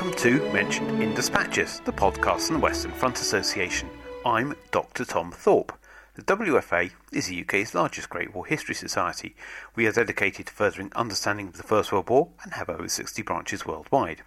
Welcome 0.00 0.18
to 0.20 0.50
Mentioned 0.50 1.02
in 1.02 1.12
Dispatches, 1.12 1.82
the 1.84 1.92
podcast 1.92 2.46
from 2.46 2.54
the 2.56 2.62
Western 2.62 2.90
Front 2.90 3.20
Association. 3.20 3.90
I'm 4.24 4.56
Dr. 4.70 5.04
Tom 5.04 5.30
Thorpe. 5.30 5.78
The 6.14 6.22
WFA 6.22 6.90
is 7.12 7.26
the 7.26 7.42
UK's 7.42 7.74
largest 7.74 8.08
Great 8.08 8.34
War 8.34 8.46
History 8.46 8.74
Society. 8.74 9.36
We 9.76 9.86
are 9.86 9.92
dedicated 9.92 10.46
to 10.46 10.52
furthering 10.54 10.90
understanding 10.96 11.48
of 11.48 11.58
the 11.58 11.62
First 11.62 11.92
World 11.92 12.08
War 12.08 12.30
and 12.42 12.54
have 12.54 12.70
over 12.70 12.88
60 12.88 13.20
branches 13.20 13.66
worldwide. 13.66 14.22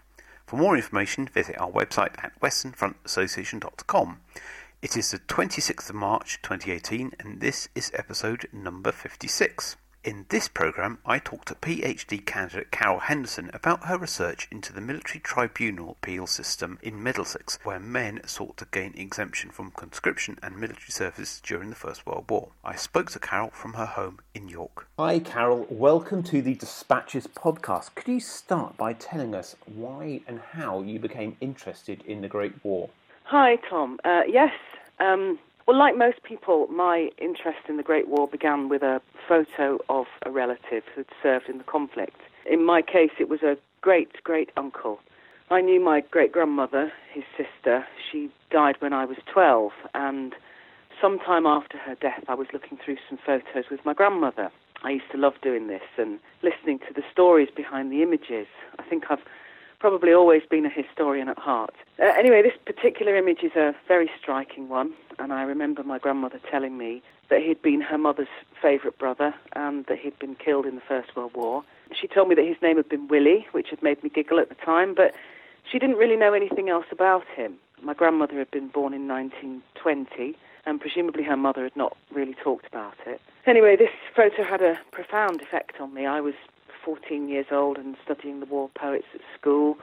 For 0.46 0.58
more 0.58 0.76
information, 0.76 1.26
visit 1.26 1.60
our 1.60 1.72
website 1.72 2.24
at 2.24 2.40
westernfrontassociation.com. 2.40 4.20
It 4.84 4.96
is 4.96 5.10
the 5.10 5.18
26th 5.18 5.90
of 5.90 5.96
March 5.96 6.40
2018, 6.44 7.14
and 7.20 7.42
this 7.42 7.68
is 7.74 7.92
episode 7.96 8.48
number 8.54 8.92
56. 8.92 9.78
In 10.04 10.26
this 10.28 10.50
programme, 10.50 10.98
I 11.06 11.18
talked 11.18 11.48
to 11.48 11.56
PhD 11.56 12.26
candidate 12.26 12.72
Carol 12.72 13.00
Henderson 13.00 13.50
about 13.54 13.86
her 13.86 13.98
research 13.98 14.50
into 14.52 14.74
the 14.74 14.82
military 14.82 15.22
tribunal 15.22 15.92
appeal 15.92 16.28
system 16.28 16.78
in 16.82 17.02
Middlesex, 17.02 17.58
where 17.64 17.80
men 17.80 18.20
sought 18.26 18.58
to 18.58 18.68
gain 18.70 18.94
exemption 18.98 19.50
from 19.50 19.72
conscription 19.72 20.38
and 20.44 20.58
military 20.58 20.90
service 20.90 21.40
during 21.40 21.70
the 21.70 21.78
First 21.78 22.06
World 22.06 22.26
War. 22.30 22.50
I 22.66 22.76
spoke 22.76 23.12
to 23.12 23.20
Carol 23.20 23.52
from 23.52 23.76
her 23.76 23.86
home 23.86 24.20
in 24.34 24.50
York. 24.50 24.90
Hi, 25.00 25.20
Carol. 25.20 25.68
Welcome 25.70 26.22
to 26.24 26.42
the 26.42 26.56
Dispatches 26.56 27.26
podcast. 27.26 27.96
Could 27.96 28.10
you 28.10 28.20
start 28.20 28.76
by 28.76 28.92
telling 28.92 29.34
us 29.34 29.56
why 29.74 30.20
and 30.28 30.42
how 30.52 30.82
you 30.82 31.00
became 31.00 31.38
interested 31.40 32.04
in 32.06 32.20
the 32.20 32.28
Great 32.28 32.56
War? 32.66 32.90
Hi, 33.24 33.56
Tom. 33.70 34.02
Uh, 34.04 34.24
yes. 34.28 34.52
Um, 35.00 35.40
well, 35.66 35.78
like 35.78 35.98
most 35.98 36.24
people, 36.24 36.68
my 36.68 37.10
interest 37.18 37.60
in 37.70 37.78
the 37.78 37.84
Great 37.84 38.08
War 38.08 38.28
began 38.28 38.70
with 38.70 38.82
a 38.82 39.02
photo 39.28 39.80
of 39.90 40.06
a 40.26 40.32
relative 40.32 40.84
who'd 40.94 41.08
served 41.22 41.48
in 41.48 41.58
the 41.58 41.64
conflict. 41.64 42.20
In 42.46 42.66
my 42.66 42.82
case, 42.82 43.12
it 43.20 43.30
was 43.30 43.42
a 43.44 43.58
great 43.82 44.24
great 44.24 44.50
uncle. 44.58 45.00
I 45.50 45.62
knew 45.62 45.80
my 45.80 46.02
great 46.02 46.32
grandmother, 46.32 46.92
his 47.14 47.24
sister. 47.38 47.86
She 48.12 48.30
died 48.50 48.76
when 48.80 48.94
I 48.94 49.06
was 49.06 49.18
12, 49.32 49.72
and 49.94 50.34
sometime 51.00 51.46
after 51.46 51.78
her 51.78 51.96
death, 51.96 52.24
I 52.28 52.34
was 52.34 52.48
looking 52.54 52.78
through 52.84 52.98
some 53.10 53.20
photos 53.26 53.66
with 53.70 53.86
my 53.86 53.94
grandmother. 53.94 54.52
I 54.84 54.92
used 54.92 55.12
to 55.12 55.18
love 55.18 55.34
doing 55.42 55.68
this 55.68 55.84
and 55.98 56.20
listening 56.42 56.80
to 56.80 56.94
the 56.94 57.04
stories 57.12 57.50
behind 57.56 57.92
the 57.92 58.02
images. 58.02 58.48
I 58.80 58.84
think 58.84 59.06
I've 59.10 59.24
probably 59.84 60.14
always 60.14 60.44
been 60.50 60.66
a 60.66 60.70
historian 60.70 61.28
at 61.28 61.38
heart. 61.38 61.76
Uh, 62.00 62.06
anyway, 62.18 62.42
this 62.42 62.58
particular 62.66 63.18
image 63.18 63.44
is 63.44 63.52
a 63.58 63.76
very 63.86 64.10
striking 64.18 64.70
one, 64.70 64.94
and 65.20 65.34
I 65.34 65.44
remember 65.44 65.84
my 65.84 66.00
grandmother 66.00 66.40
telling 66.50 66.78
me 66.78 67.02
that 67.30 67.42
he'd 67.42 67.62
been 67.62 67.82
her 67.82 67.98
mother's 67.98 68.30
favourite 68.62 68.98
brother 68.98 69.36
and 69.58 69.86
that 69.88 70.00
he'd 70.00 70.18
been 70.20 70.36
killed 70.36 70.66
in 70.66 70.76
the 70.76 70.82
First 70.88 71.18
World 71.18 71.34
War. 71.36 71.66
She 72.00 72.08
told 72.08 72.30
me 72.30 72.36
that 72.36 72.46
his 72.46 72.56
name 72.62 72.78
had 72.78 72.88
been 72.88 73.10
Willie, 73.10 73.46
which 73.52 73.72
had 73.72 73.84
made 73.84 74.02
me 74.02 74.10
giggle 74.10 74.40
at 74.40 74.48
the 74.48 74.56
time, 74.56 74.94
but 74.94 75.14
she 75.70 75.80
didn't 75.80 75.98
really 75.98 76.16
know 76.16 76.32
anything 76.32 76.70
else 76.70 76.86
about 76.90 77.26
him. 77.36 77.56
My 77.82 77.94
grandmother 77.94 78.40
had 78.40 78.52
been 78.52 78.70
born 78.70 78.94
in 78.94 79.06
1920, 79.10 80.38
and 80.66 80.80
presumably 80.80 81.24
her 81.24 81.36
mother 81.36 81.64
had 81.64 81.76
not 81.76 81.98
really 82.10 82.36
talked 82.42 82.68
about 82.68 82.96
it. 83.06 83.20
Anyway, 83.46 83.76
this 83.76 83.92
photo 84.16 84.46
had 84.46 84.62
a 84.62 84.80
profound 84.92 85.42
effect 85.42 85.82
on 85.82 85.94
me. 85.94 86.06
I 86.06 86.22
was 86.22 86.36
14 86.84 87.30
years 87.30 87.48
old 87.52 87.78
and 87.78 87.96
studying 88.04 88.40
the 88.40 88.46
war 88.46 88.70
poets 88.76 89.06
at 89.14 89.22
school, 89.40 89.78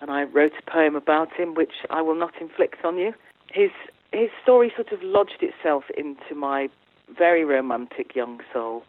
and 0.00 0.10
I 0.10 0.24
wrote 0.24 0.52
a 0.58 0.70
poem 0.70 0.96
about 0.96 1.32
him, 1.32 1.54
which 1.54 1.72
I 1.90 2.02
will 2.02 2.14
not 2.14 2.34
inflict 2.40 2.84
on 2.84 2.98
you. 2.98 3.14
His 3.50 3.70
his 4.12 4.28
story 4.42 4.70
sort 4.76 4.92
of 4.92 5.02
lodged 5.02 5.42
itself 5.42 5.84
into 5.96 6.34
my 6.34 6.68
very 7.16 7.44
romantic 7.44 8.14
young 8.14 8.40
soul. 8.52 8.84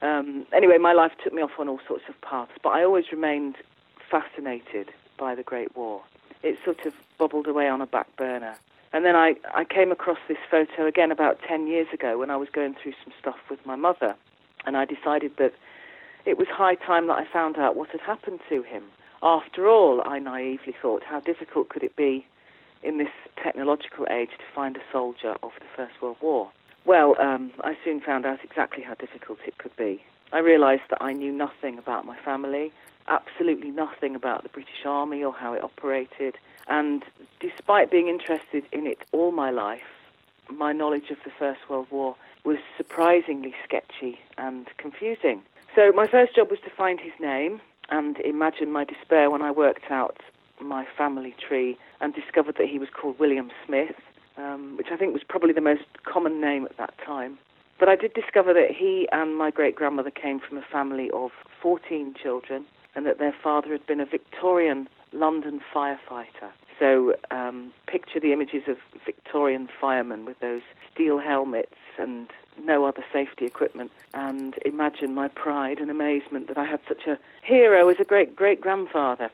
Um, 0.00 0.46
anyway, 0.52 0.78
my 0.78 0.92
life 0.92 1.12
took 1.22 1.32
me 1.32 1.42
off 1.42 1.58
on 1.58 1.68
all 1.68 1.80
sorts 1.86 2.04
of 2.08 2.18
paths, 2.22 2.52
but 2.62 2.70
I 2.70 2.84
always 2.84 3.10
remained 3.12 3.56
fascinated 4.10 4.90
by 5.18 5.34
the 5.34 5.42
Great 5.42 5.76
War. 5.76 6.02
It 6.42 6.58
sort 6.64 6.86
of 6.86 6.94
bubbled 7.18 7.46
away 7.46 7.68
on 7.68 7.80
a 7.80 7.86
back 7.86 8.14
burner. 8.16 8.56
And 8.92 9.04
then 9.04 9.16
I, 9.16 9.34
I 9.54 9.64
came 9.64 9.92
across 9.92 10.18
this 10.28 10.38
photo 10.50 10.86
again 10.86 11.12
about 11.12 11.40
10 11.46 11.66
years 11.66 11.88
ago 11.92 12.18
when 12.18 12.30
I 12.30 12.36
was 12.36 12.48
going 12.48 12.74
through 12.74 12.94
some 13.04 13.12
stuff 13.18 13.36
with 13.50 13.64
my 13.66 13.76
mother. 13.76 14.14
And 14.64 14.76
I 14.76 14.84
decided 14.84 15.32
that 15.36 15.52
it 16.24 16.38
was 16.38 16.48
high 16.48 16.74
time 16.74 17.06
that 17.08 17.18
I 17.18 17.24
found 17.24 17.56
out 17.56 17.76
what 17.76 17.90
had 17.90 18.00
happened 18.00 18.40
to 18.48 18.62
him. 18.62 18.84
After 19.22 19.68
all, 19.68 20.02
I 20.04 20.18
naively 20.18 20.74
thought, 20.80 21.02
how 21.02 21.20
difficult 21.20 21.68
could 21.68 21.82
it 21.82 21.96
be 21.96 22.26
in 22.82 22.98
this 22.98 23.08
technological 23.42 24.06
age 24.10 24.30
to 24.38 24.44
find 24.54 24.76
a 24.76 24.82
soldier 24.92 25.36
of 25.42 25.52
the 25.58 25.66
First 25.76 26.00
World 26.00 26.16
War? 26.20 26.50
Well, 26.84 27.16
um, 27.20 27.50
I 27.62 27.76
soon 27.84 28.00
found 28.00 28.24
out 28.24 28.44
exactly 28.44 28.82
how 28.82 28.94
difficult 28.94 29.38
it 29.46 29.58
could 29.58 29.74
be. 29.76 30.02
I 30.32 30.38
realised 30.38 30.82
that 30.90 31.02
I 31.02 31.12
knew 31.12 31.32
nothing 31.32 31.78
about 31.78 32.04
my 32.04 32.16
family, 32.18 32.72
absolutely 33.08 33.70
nothing 33.70 34.14
about 34.14 34.42
the 34.42 34.48
British 34.50 34.84
Army 34.84 35.24
or 35.24 35.32
how 35.32 35.54
it 35.54 35.64
operated, 35.64 36.36
and 36.68 37.02
despite 37.40 37.90
being 37.90 38.08
interested 38.08 38.64
in 38.72 38.86
it 38.86 38.98
all 39.12 39.32
my 39.32 39.50
life, 39.50 39.82
my 40.50 40.72
knowledge 40.72 41.10
of 41.10 41.18
the 41.24 41.30
First 41.30 41.60
World 41.68 41.88
War 41.90 42.14
was 42.44 42.58
surprisingly 42.76 43.54
sketchy 43.64 44.18
and 44.36 44.66
confusing. 44.76 45.42
So 45.78 45.92
my 45.92 46.08
first 46.08 46.34
job 46.34 46.50
was 46.50 46.58
to 46.64 46.70
find 46.76 46.98
his 46.98 47.12
name 47.20 47.60
and 47.88 48.18
imagine 48.18 48.72
my 48.72 48.82
despair 48.82 49.30
when 49.30 49.42
I 49.42 49.52
worked 49.52 49.92
out 49.92 50.16
my 50.60 50.84
family 50.96 51.36
tree 51.38 51.78
and 52.00 52.12
discovered 52.12 52.56
that 52.58 52.66
he 52.66 52.80
was 52.80 52.88
called 52.90 53.16
William 53.20 53.52
Smith, 53.64 53.94
um, 54.36 54.74
which 54.76 54.88
I 54.90 54.96
think 54.96 55.12
was 55.12 55.22
probably 55.28 55.52
the 55.52 55.60
most 55.60 55.84
common 56.02 56.40
name 56.40 56.64
at 56.64 56.76
that 56.78 56.94
time. 57.06 57.38
But 57.78 57.88
I 57.88 57.94
did 57.94 58.12
discover 58.12 58.52
that 58.54 58.72
he 58.76 59.06
and 59.12 59.38
my 59.38 59.52
great 59.52 59.76
grandmother 59.76 60.10
came 60.10 60.40
from 60.40 60.58
a 60.58 60.62
family 60.62 61.12
of 61.14 61.30
14 61.62 62.12
children 62.20 62.66
and 62.96 63.06
that 63.06 63.20
their 63.20 63.36
father 63.40 63.70
had 63.70 63.86
been 63.86 64.00
a 64.00 64.04
Victorian 64.04 64.88
London 65.12 65.60
firefighter. 65.72 66.50
So 66.80 67.14
um, 67.30 67.72
picture 67.86 68.18
the 68.18 68.32
images 68.32 68.64
of 68.66 68.78
Victorian 69.06 69.68
firemen 69.80 70.24
with 70.24 70.40
those 70.40 70.62
steel 70.92 71.20
helmets 71.20 71.76
and 72.00 72.26
no 72.64 72.84
other 72.84 73.04
safety 73.12 73.44
equipment. 73.44 73.90
And 74.14 74.54
imagine 74.64 75.14
my 75.14 75.28
pride 75.28 75.78
and 75.78 75.90
amazement 75.90 76.48
that 76.48 76.58
I 76.58 76.64
had 76.64 76.80
such 76.88 77.06
a 77.06 77.18
hero 77.42 77.88
as 77.88 77.96
a 78.00 78.04
great 78.04 78.36
great 78.36 78.60
grandfather. 78.60 79.30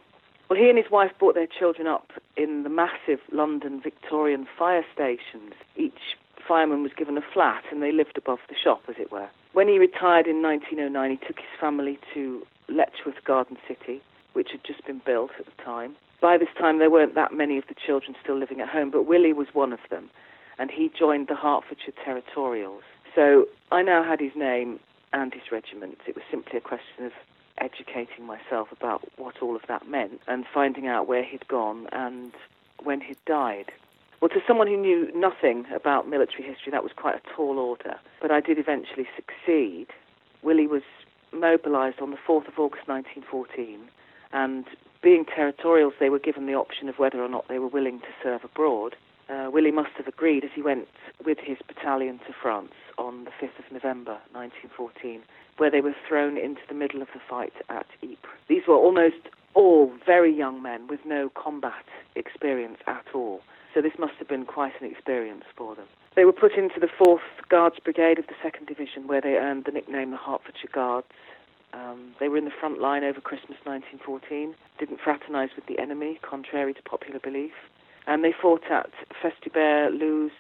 Well, 0.49 0.59
he 0.59 0.69
and 0.69 0.77
his 0.79 0.91
wife 0.91 1.13
brought 1.19 1.35
their 1.35 1.47
children 1.47 1.87
up 1.87 2.13
in 2.37 2.65
the 2.65 2.69
massive 2.69 3.21
London 3.33 3.81
Victorian 3.81 4.47
fire 4.59 4.85
stations. 4.93 5.55
Each 5.77 6.17
fireman 6.47 6.83
was 6.83 6.93
given 6.93 7.17
a 7.17 7.23
flat 7.33 7.65
and 7.71 7.83
they 7.83 7.93
lived 7.93 8.19
above 8.19 8.41
the 8.49 8.55
shop, 8.55 8.83
as 8.89 8.97
it 8.99 9.11
were. 9.11 9.29
When 9.53 9.69
he 9.69 9.79
retired 9.79 10.27
in 10.27 10.43
1909, 10.43 11.11
he 11.11 11.27
took 11.27 11.39
his 11.39 11.61
family 11.61 11.99
to 12.13 12.47
Letchworth 12.69 13.25
Garden 13.25 13.57
City, 13.67 14.03
which 14.35 14.51
had 14.51 14.65
just 14.65 14.85
been 14.85 15.01
built 15.05 15.31
at 15.39 15.47
the 15.47 15.63
time. 15.63 15.97
By 16.21 16.39
this 16.39 16.49
time, 16.59 16.79
there 16.79 16.91
weren't 16.91 17.15
that 17.15 17.33
many 17.33 17.59
of 17.59 17.67
the 17.69 17.75
children 17.75 18.17
still 18.23 18.39
living 18.39 18.61
at 18.61 18.69
home, 18.69 18.91
but 18.91 19.07
Willie 19.07 19.33
was 19.33 19.49
one 19.53 19.73
of 19.73 19.81
them, 19.91 20.11
and 20.59 20.71
he 20.71 20.89
joined 20.89 21.29
the 21.29 21.37
Hertfordshire 21.37 21.95
Territorials. 22.05 22.83
So 23.15 23.47
I 23.71 23.83
now 23.83 24.03
had 24.03 24.21
his 24.21 24.35
name 24.35 24.81
and 25.13 25.33
his 25.33 25.53
regiment. 25.53 25.99
It 26.07 26.17
was 26.17 26.25
simply 26.31 26.59
a 26.59 26.61
question 26.61 27.07
of 27.07 27.13
educating 27.59 28.27
myself 28.27 28.73
about 28.73 29.03
what 29.17 29.41
all 29.41 29.55
of 29.55 29.63
that 29.69 29.89
meant 29.89 30.21
and 30.27 30.45
finding 30.53 30.89
out 30.89 31.07
where 31.07 31.23
he'd 31.23 31.47
gone 31.47 31.87
and 31.93 32.33
when 32.83 33.01
he'd 33.01 33.25
died. 33.27 33.71
Well, 34.21 34.29
to 34.31 34.43
someone 34.47 34.67
who 34.67 34.77
knew 34.77 35.11
nothing 35.15 35.67
about 35.73 36.09
military 36.09 36.43
history, 36.43 36.73
that 36.73 36.83
was 36.83 36.93
quite 36.97 37.15
a 37.15 37.35
tall 37.37 37.59
order. 37.59 37.97
But 38.21 38.31
I 38.31 38.41
did 38.41 38.59
eventually 38.59 39.07
succeed. 39.15 39.89
Willie 40.43 40.67
was 40.67 40.83
mobilised 41.33 42.01
on 42.01 42.11
the 42.11 42.17
4th 42.17 42.49
of 42.49 42.59
August 42.59 42.89
1914, 42.89 43.81
and 44.33 44.65
being 45.03 45.25
territorials, 45.25 45.95
they 46.01 46.11
were 46.11 46.19
given 46.19 46.47
the 46.47 46.55
option 46.55 46.89
of 46.89 46.99
whether 46.99 47.23
or 47.23 47.29
not 47.29 47.47
they 47.49 47.59
were 47.59 47.69
willing 47.69 48.01
to 48.01 48.07
serve 48.23 48.45
abroad. 48.45 48.97
Uh, 49.29 49.51
Willie 49.53 49.71
must 49.71 49.93
have 49.97 50.09
agreed 50.09 50.45
as 50.45 50.51
he 50.55 50.63
went 50.63 50.89
with 51.25 51.39
his 51.39 51.59
battalion 51.67 52.19
to 52.27 52.33
France 52.33 52.73
the 53.25 53.31
5th 53.31 53.59
of 53.59 53.73
November 53.73 54.19
1914, 54.33 55.23
where 55.59 55.71
they 55.71 55.81
were 55.81 55.95
thrown 56.09 56.37
into 56.37 56.61
the 56.69 56.75
middle 56.75 57.03
of 57.03 57.09
the 57.15 57.21
fight 57.29 57.53
at 57.69 57.87
Ypres. 58.03 58.41
These 58.49 58.67
were 58.67 58.77
almost 58.77 59.29
all 59.55 59.93
very 60.05 60.35
young 60.37 60.63
men 60.63 60.87
with 60.89 61.01
no 61.05 61.31
combat 61.31 61.85
experience 62.17 62.79
at 62.87 63.07
all, 63.15 63.41
so 63.73 63.81
this 63.81 63.99
must 63.99 64.15
have 64.19 64.29
been 64.29 64.45
quite 64.45 64.73
an 64.81 64.91
experience 64.91 65.45
for 65.57 65.75
them. 65.75 65.87
They 66.17 66.25
were 66.25 66.33
put 66.33 66.53
into 66.53 66.79
the 66.79 66.87
4th 66.87 67.49
Guards 67.49 67.77
Brigade 67.83 68.19
of 68.19 68.27
the 68.27 68.35
2nd 68.35 68.69
Division, 68.69 69.07
where 69.07 69.21
they 69.21 69.35
earned 69.35 69.65
the 69.65 69.73
nickname 69.73 70.13
the 70.13 70.17
Hertfordshire 70.17 70.71
Guards. 70.73 71.09
Um, 71.73 72.15
they 72.21 72.29
were 72.29 72.39
in 72.39 72.45
the 72.45 72.53
front 72.59 72.81
line 72.81 73.03
over 73.03 73.21
Christmas 73.21 73.59
1914, 73.65 74.55
didn't 74.79 75.01
fraternise 75.01 75.51
with 75.57 75.67
the 75.67 75.81
enemy, 75.81 76.21
contrary 76.23 76.73
to 76.73 76.83
popular 76.83 77.19
belief. 77.19 77.53
And 78.07 78.23
they 78.23 78.33
fought 78.33 78.71
at 78.71 78.91
Festubert, 79.21 79.99
Loos, 79.99 80.33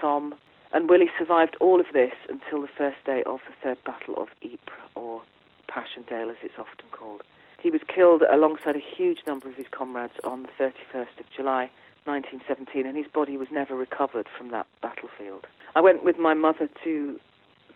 Somme, 0.00 0.34
and 0.72 0.88
Willie 0.88 1.10
survived 1.18 1.56
all 1.60 1.80
of 1.80 1.86
this 1.92 2.14
until 2.28 2.62
the 2.62 2.68
first 2.68 3.02
day 3.04 3.22
of 3.24 3.40
the 3.46 3.54
Third 3.62 3.82
Battle 3.84 4.16
of 4.16 4.28
Ypres, 4.42 4.90
or 4.94 5.22
Passchendaele 5.68 6.30
as 6.30 6.36
it's 6.42 6.58
often 6.58 6.86
called. 6.92 7.22
He 7.60 7.70
was 7.70 7.80
killed 7.88 8.22
alongside 8.30 8.76
a 8.76 8.96
huge 8.96 9.20
number 9.26 9.48
of 9.48 9.54
his 9.54 9.66
comrades 9.70 10.14
on 10.24 10.42
the 10.42 10.48
31st 10.58 11.20
of 11.20 11.30
July 11.34 11.70
1917, 12.04 12.86
and 12.86 12.96
his 12.96 13.06
body 13.08 13.36
was 13.36 13.48
never 13.50 13.74
recovered 13.74 14.26
from 14.36 14.50
that 14.50 14.66
battlefield. 14.80 15.46
I 15.74 15.80
went 15.80 16.04
with 16.04 16.18
my 16.18 16.34
mother 16.34 16.68
to 16.84 17.20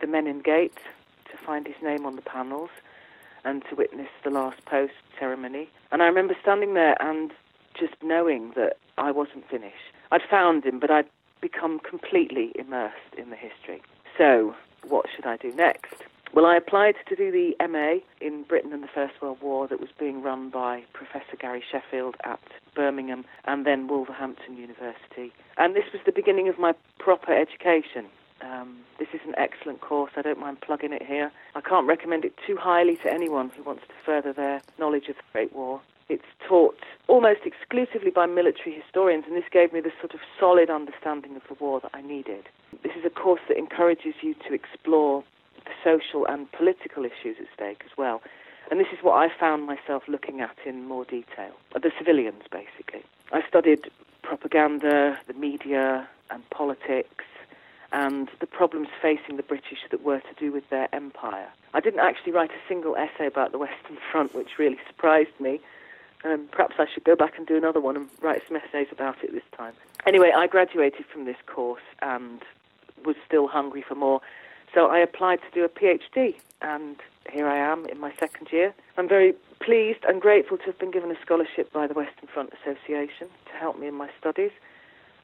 the 0.00 0.06
Menin 0.06 0.40
Gate 0.40 0.78
to 1.30 1.36
find 1.36 1.66
his 1.66 1.76
name 1.82 2.06
on 2.06 2.16
the 2.16 2.22
panels, 2.22 2.70
and 3.44 3.64
to 3.68 3.74
witness 3.74 4.08
the 4.22 4.30
last 4.30 4.64
post 4.64 4.92
ceremony. 5.18 5.68
And 5.90 6.02
I 6.02 6.06
remember 6.06 6.36
standing 6.40 6.74
there 6.74 7.00
and 7.02 7.32
just 7.74 7.94
knowing 8.02 8.52
that 8.54 8.76
I 8.98 9.10
wasn't 9.10 9.48
finished. 9.48 9.92
I'd 10.10 10.22
found 10.22 10.64
him, 10.64 10.78
but 10.78 10.90
I'd 10.90 11.08
become 11.42 11.80
completely 11.80 12.52
immersed 12.54 13.14
in 13.18 13.28
the 13.28 13.36
history. 13.36 13.82
So, 14.16 14.54
what 14.88 15.06
should 15.14 15.26
I 15.26 15.36
do 15.36 15.52
next? 15.52 15.94
Well, 16.34 16.46
I 16.46 16.56
applied 16.56 16.94
to 17.10 17.14
do 17.14 17.30
the 17.30 17.54
MA 17.68 18.00
in 18.26 18.44
Britain 18.44 18.72
and 18.72 18.82
the 18.82 18.88
First 18.88 19.20
World 19.20 19.36
War 19.42 19.68
that 19.68 19.80
was 19.80 19.90
being 19.98 20.22
run 20.22 20.48
by 20.48 20.84
Professor 20.94 21.36
Gary 21.38 21.62
Sheffield 21.70 22.16
at 22.24 22.40
Birmingham 22.74 23.26
and 23.44 23.66
then 23.66 23.86
Wolverhampton 23.86 24.56
University. 24.56 25.30
And 25.58 25.76
this 25.76 25.84
was 25.92 26.00
the 26.06 26.12
beginning 26.12 26.48
of 26.48 26.58
my 26.58 26.72
proper 26.98 27.34
education. 27.34 28.06
Um, 28.40 28.78
this 28.98 29.08
is 29.12 29.20
an 29.26 29.34
excellent 29.36 29.82
course. 29.82 30.12
I 30.16 30.22
don't 30.22 30.40
mind 30.40 30.62
plugging 30.62 30.94
it 30.94 31.02
here. 31.02 31.30
I 31.54 31.60
can't 31.60 31.86
recommend 31.86 32.24
it 32.24 32.32
too 32.46 32.56
highly 32.56 32.96
to 32.96 33.12
anyone 33.12 33.50
who 33.54 33.62
wants 33.62 33.82
to 33.88 33.94
further 34.04 34.32
their 34.32 34.62
knowledge 34.78 35.08
of 35.08 35.16
the 35.16 35.22
Great 35.32 35.52
War. 35.52 35.82
It's 36.08 36.24
taught 36.46 36.78
almost 37.08 37.40
exclusively 37.44 38.10
by 38.10 38.26
military 38.26 38.74
historians, 38.74 39.24
and 39.26 39.36
this 39.36 39.44
gave 39.50 39.72
me 39.72 39.80
the 39.80 39.92
sort 40.00 40.14
of 40.14 40.20
solid 40.38 40.70
understanding 40.70 41.36
of 41.36 41.42
the 41.48 41.54
war 41.62 41.80
that 41.80 41.90
I 41.94 42.02
needed. 42.02 42.48
This 42.82 42.92
is 42.98 43.04
a 43.04 43.10
course 43.10 43.40
that 43.48 43.56
encourages 43.56 44.14
you 44.22 44.34
to 44.46 44.54
explore 44.54 45.24
the 45.64 45.72
social 45.84 46.26
and 46.26 46.50
political 46.52 47.04
issues 47.04 47.36
at 47.40 47.46
stake 47.54 47.82
as 47.84 47.96
well. 47.96 48.22
And 48.70 48.80
this 48.80 48.88
is 48.92 48.98
what 49.02 49.14
I 49.14 49.28
found 49.38 49.66
myself 49.66 50.04
looking 50.08 50.40
at 50.40 50.56
in 50.64 50.86
more 50.86 51.04
detail 51.04 51.52
the 51.74 51.90
civilians, 51.98 52.44
basically. 52.50 53.02
I 53.32 53.46
studied 53.48 53.90
propaganda, 54.22 55.18
the 55.26 55.34
media, 55.34 56.08
and 56.30 56.48
politics, 56.50 57.24
and 57.92 58.28
the 58.40 58.46
problems 58.46 58.88
facing 59.00 59.36
the 59.36 59.42
British 59.42 59.78
that 59.90 60.02
were 60.02 60.20
to 60.20 60.34
do 60.38 60.52
with 60.52 60.68
their 60.70 60.88
empire. 60.94 61.48
I 61.74 61.80
didn't 61.80 62.00
actually 62.00 62.32
write 62.32 62.50
a 62.50 62.68
single 62.68 62.96
essay 62.96 63.26
about 63.26 63.52
the 63.52 63.58
Western 63.58 63.98
Front, 64.10 64.34
which 64.34 64.58
really 64.58 64.78
surprised 64.86 65.38
me. 65.40 65.60
Um, 66.24 66.48
perhaps 66.52 66.76
I 66.78 66.86
should 66.92 67.04
go 67.04 67.16
back 67.16 67.36
and 67.36 67.46
do 67.46 67.56
another 67.56 67.80
one 67.80 67.96
and 67.96 68.08
write 68.20 68.42
some 68.46 68.56
essays 68.56 68.88
about 68.92 69.22
it 69.24 69.32
this 69.32 69.42
time. 69.56 69.74
Anyway, 70.06 70.30
I 70.34 70.46
graduated 70.46 71.04
from 71.12 71.24
this 71.24 71.36
course 71.46 71.82
and 72.00 72.42
was 73.04 73.16
still 73.26 73.48
hungry 73.48 73.84
for 73.86 73.94
more. 73.94 74.20
So 74.74 74.86
I 74.86 74.98
applied 75.00 75.40
to 75.42 75.50
do 75.52 75.64
a 75.64 75.68
PhD, 75.68 76.34
and 76.62 76.96
here 77.30 77.46
I 77.46 77.58
am 77.58 77.86
in 77.86 78.00
my 78.00 78.12
second 78.18 78.48
year. 78.50 78.72
I'm 78.96 79.08
very 79.08 79.34
pleased 79.60 80.00
and 80.08 80.20
grateful 80.20 80.56
to 80.58 80.64
have 80.64 80.78
been 80.78 80.90
given 80.90 81.10
a 81.10 81.20
scholarship 81.20 81.72
by 81.72 81.86
the 81.86 81.94
Western 81.94 82.28
Front 82.28 82.52
Association 82.62 83.28
to 83.46 83.52
help 83.58 83.78
me 83.78 83.86
in 83.86 83.94
my 83.94 84.08
studies. 84.18 84.50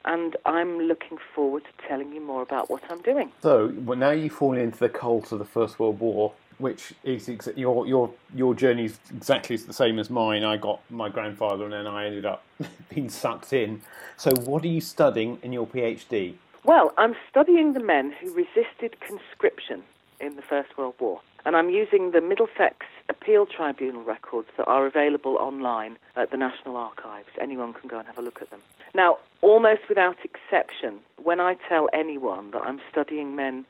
And 0.05 0.37
I'm 0.45 0.79
looking 0.79 1.17
forward 1.35 1.63
to 1.65 1.87
telling 1.87 2.13
you 2.13 2.21
more 2.21 2.41
about 2.41 2.69
what 2.69 2.83
I'm 2.89 3.01
doing. 3.01 3.31
So, 3.41 3.73
well, 3.79 3.97
now 3.97 4.11
you've 4.11 4.33
fallen 4.33 4.59
into 4.59 4.79
the 4.79 4.89
cult 4.89 5.31
of 5.31 5.39
the 5.39 5.45
First 5.45 5.79
World 5.79 5.99
War, 5.99 6.33
which 6.59 6.93
is 7.03 7.27
ex- 7.27 7.49
your 7.55 7.87
your 7.87 8.11
your 8.35 8.53
journey 8.53 8.85
is 8.85 8.99
exactly 9.15 9.57
the 9.57 9.73
same 9.73 9.97
as 9.97 10.09
mine. 10.09 10.43
I 10.43 10.57
got 10.57 10.79
my 10.91 11.09
grandfather, 11.09 11.63
and 11.63 11.73
then 11.73 11.87
I 11.87 12.05
ended 12.05 12.25
up 12.25 12.43
being 12.89 13.09
sucked 13.09 13.51
in. 13.51 13.81
So, 14.17 14.31
what 14.45 14.63
are 14.63 14.67
you 14.67 14.81
studying 14.81 15.39
in 15.41 15.51
your 15.51 15.65
PhD? 15.65 16.35
Well, 16.65 16.93
I'm 16.97 17.15
studying 17.29 17.73
the 17.73 17.79
men 17.79 18.13
who 18.21 18.33
resisted 18.33 18.99
conscription 18.99 19.83
in 20.19 20.35
the 20.35 20.41
First 20.41 20.77
World 20.77 20.95
War. 20.99 21.21
And 21.45 21.55
I'm 21.55 21.69
using 21.69 22.11
the 22.11 22.19
Middlesex 22.19 22.85
Appeal 23.07 23.45
Tribunal 23.45 24.03
records 24.03 24.49
that 24.57 24.65
are 24.67 24.85
available 24.85 25.37
online 25.37 25.97
at 26.17 26.31
the 26.31 26.37
National 26.37 26.75
Archives. 26.75 27.29
Anyone 27.39 27.73
can 27.73 27.87
go 27.87 27.97
and 27.97 28.07
have 28.07 28.17
a 28.17 28.21
look 28.21 28.41
at 28.41 28.49
them. 28.49 28.59
Now, 28.93 29.17
almost 29.41 29.81
without 29.87 30.17
exception, 30.23 30.99
when 31.21 31.39
I 31.39 31.55
tell 31.69 31.89
anyone 31.93 32.51
that 32.51 32.61
I'm 32.61 32.81
studying 32.91 33.35
men 33.35 33.65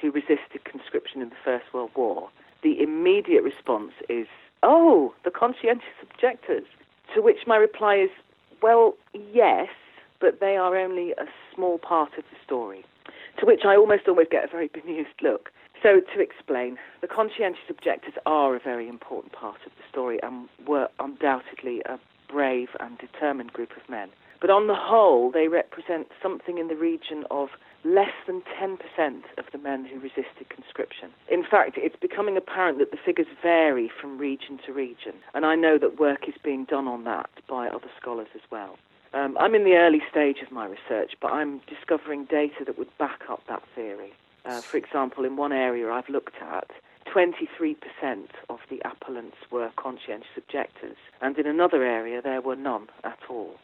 who 0.00 0.10
resisted 0.10 0.64
conscription 0.64 1.22
in 1.22 1.30
the 1.30 1.36
First 1.44 1.66
World 1.72 1.90
War, 1.96 2.28
the 2.62 2.80
immediate 2.80 3.42
response 3.42 3.92
is, 4.08 4.26
oh, 4.62 5.14
the 5.24 5.30
conscientious 5.30 5.96
objectors. 6.02 6.64
To 7.14 7.22
which 7.22 7.46
my 7.46 7.56
reply 7.56 7.96
is, 7.96 8.10
well, 8.62 8.94
yes, 9.14 9.68
but 10.20 10.40
they 10.40 10.56
are 10.56 10.76
only 10.76 11.12
a 11.12 11.26
small 11.54 11.78
part 11.78 12.18
of 12.18 12.24
the 12.24 12.36
story. 12.44 12.84
To 13.38 13.46
which 13.46 13.60
I 13.64 13.76
almost 13.76 14.08
always 14.08 14.28
get 14.30 14.44
a 14.44 14.48
very 14.48 14.68
bemused 14.72 15.20
look. 15.22 15.50
So, 15.82 16.00
to 16.00 16.20
explain, 16.20 16.78
the 17.02 17.06
conscientious 17.06 17.68
objectors 17.68 18.14
are 18.24 18.56
a 18.56 18.60
very 18.60 18.88
important 18.88 19.32
part 19.32 19.60
of 19.66 19.72
the 19.76 19.84
story 19.88 20.18
and 20.22 20.48
were 20.66 20.88
undoubtedly 20.98 21.82
a 21.84 21.98
brave 22.28 22.70
and 22.80 22.98
determined 22.98 23.52
group 23.52 23.70
of 23.76 23.88
men. 23.88 24.08
But 24.40 24.50
on 24.50 24.66
the 24.66 24.74
whole, 24.74 25.30
they 25.30 25.48
represent 25.48 26.08
something 26.22 26.58
in 26.58 26.68
the 26.68 26.76
region 26.76 27.24
of 27.30 27.50
less 27.86 28.12
than 28.26 28.42
10% 28.60 28.78
of 29.38 29.44
the 29.52 29.58
men 29.58 29.84
who 29.84 30.00
resisted 30.00 30.48
conscription. 30.48 31.10
In 31.30 31.44
fact, 31.44 31.76
it's 31.76 31.96
becoming 31.96 32.36
apparent 32.36 32.78
that 32.78 32.90
the 32.90 32.96
figures 33.04 33.28
vary 33.42 33.90
from 34.00 34.18
region 34.18 34.58
to 34.66 34.72
region, 34.72 35.14
and 35.34 35.46
I 35.46 35.54
know 35.54 35.78
that 35.78 36.00
work 36.00 36.28
is 36.28 36.34
being 36.42 36.64
done 36.64 36.88
on 36.88 37.04
that 37.04 37.30
by 37.48 37.68
other 37.68 37.90
scholars 38.00 38.28
as 38.34 38.42
well. 38.50 38.76
Um, 39.14 39.36
I'm 39.38 39.54
in 39.54 39.64
the 39.64 39.76
early 39.76 40.02
stage 40.10 40.38
of 40.44 40.50
my 40.50 40.66
research, 40.66 41.12
but 41.22 41.32
I'm 41.32 41.60
discovering 41.68 42.24
data 42.24 42.64
that 42.66 42.76
would 42.76 42.98
back 42.98 43.20
up 43.30 43.42
that 43.48 43.62
theory. 43.74 44.12
Uh, 44.44 44.60
for 44.60 44.76
example, 44.76 45.24
in 45.24 45.36
one 45.36 45.52
area 45.52 45.90
I've 45.90 46.08
looked 46.08 46.36
at, 46.42 46.70
23% 47.14 47.76
of 48.48 48.58
the 48.68 48.82
appellants 48.84 49.36
were 49.50 49.70
conscientious 49.76 50.36
objectors, 50.36 50.96
and 51.20 51.38
in 51.38 51.46
another 51.46 51.84
area 51.84 52.20
there 52.20 52.40
were 52.40 52.56
none 52.56 52.88
at 53.04 53.18
all. 53.30 53.54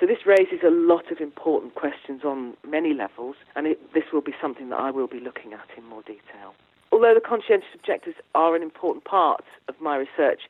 So 0.00 0.06
this 0.06 0.26
raises 0.26 0.60
a 0.66 0.70
lot 0.70 1.10
of 1.12 1.20
important 1.20 1.74
questions 1.76 2.24
on 2.24 2.54
many 2.66 2.94
levels, 2.94 3.36
and 3.54 3.66
it, 3.66 3.94
this 3.94 4.04
will 4.12 4.20
be 4.20 4.34
something 4.40 4.70
that 4.70 4.80
I 4.80 4.90
will 4.90 5.06
be 5.06 5.20
looking 5.20 5.52
at 5.52 5.66
in 5.76 5.84
more 5.84 6.02
detail. 6.02 6.54
Although 6.90 7.14
the 7.14 7.20
conscientious 7.20 7.68
objectors 7.74 8.14
are 8.34 8.56
an 8.56 8.62
important 8.62 9.04
part 9.04 9.44
of 9.68 9.80
my 9.80 9.96
research, 9.96 10.42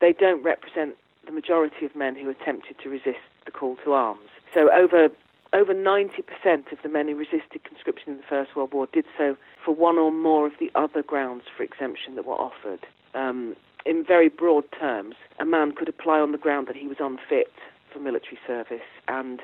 they 0.00 0.12
don't 0.12 0.42
represent 0.42 0.96
the 1.26 1.32
majority 1.32 1.86
of 1.86 1.94
men 1.94 2.16
who 2.16 2.28
attempted 2.28 2.78
to 2.82 2.88
resist 2.88 3.22
the 3.44 3.52
call 3.52 3.76
to 3.84 3.92
arms. 3.92 4.28
So 4.52 4.70
over 4.72 5.08
over 5.54 5.74
90% 5.74 6.72
of 6.72 6.78
the 6.82 6.88
men 6.88 7.08
who 7.08 7.14
resisted 7.14 7.62
conscription 7.64 8.12
in 8.12 8.16
the 8.16 8.22
First 8.26 8.56
World 8.56 8.72
War 8.72 8.88
did 8.90 9.04
so 9.18 9.36
for 9.62 9.74
one 9.74 9.98
or 9.98 10.10
more 10.10 10.46
of 10.46 10.54
the 10.58 10.70
other 10.74 11.02
grounds 11.02 11.44
for 11.54 11.62
exemption 11.62 12.14
that 12.14 12.24
were 12.24 12.40
offered. 12.40 12.86
Um, 13.12 13.54
in 13.84 14.02
very 14.02 14.30
broad 14.30 14.64
terms, 14.78 15.14
a 15.38 15.44
man 15.44 15.72
could 15.72 15.90
apply 15.90 16.20
on 16.20 16.32
the 16.32 16.38
ground 16.38 16.68
that 16.68 16.76
he 16.76 16.86
was 16.86 16.96
unfit 17.00 17.52
for 17.92 18.00
military 18.00 18.38
service, 18.46 18.86
and 19.08 19.40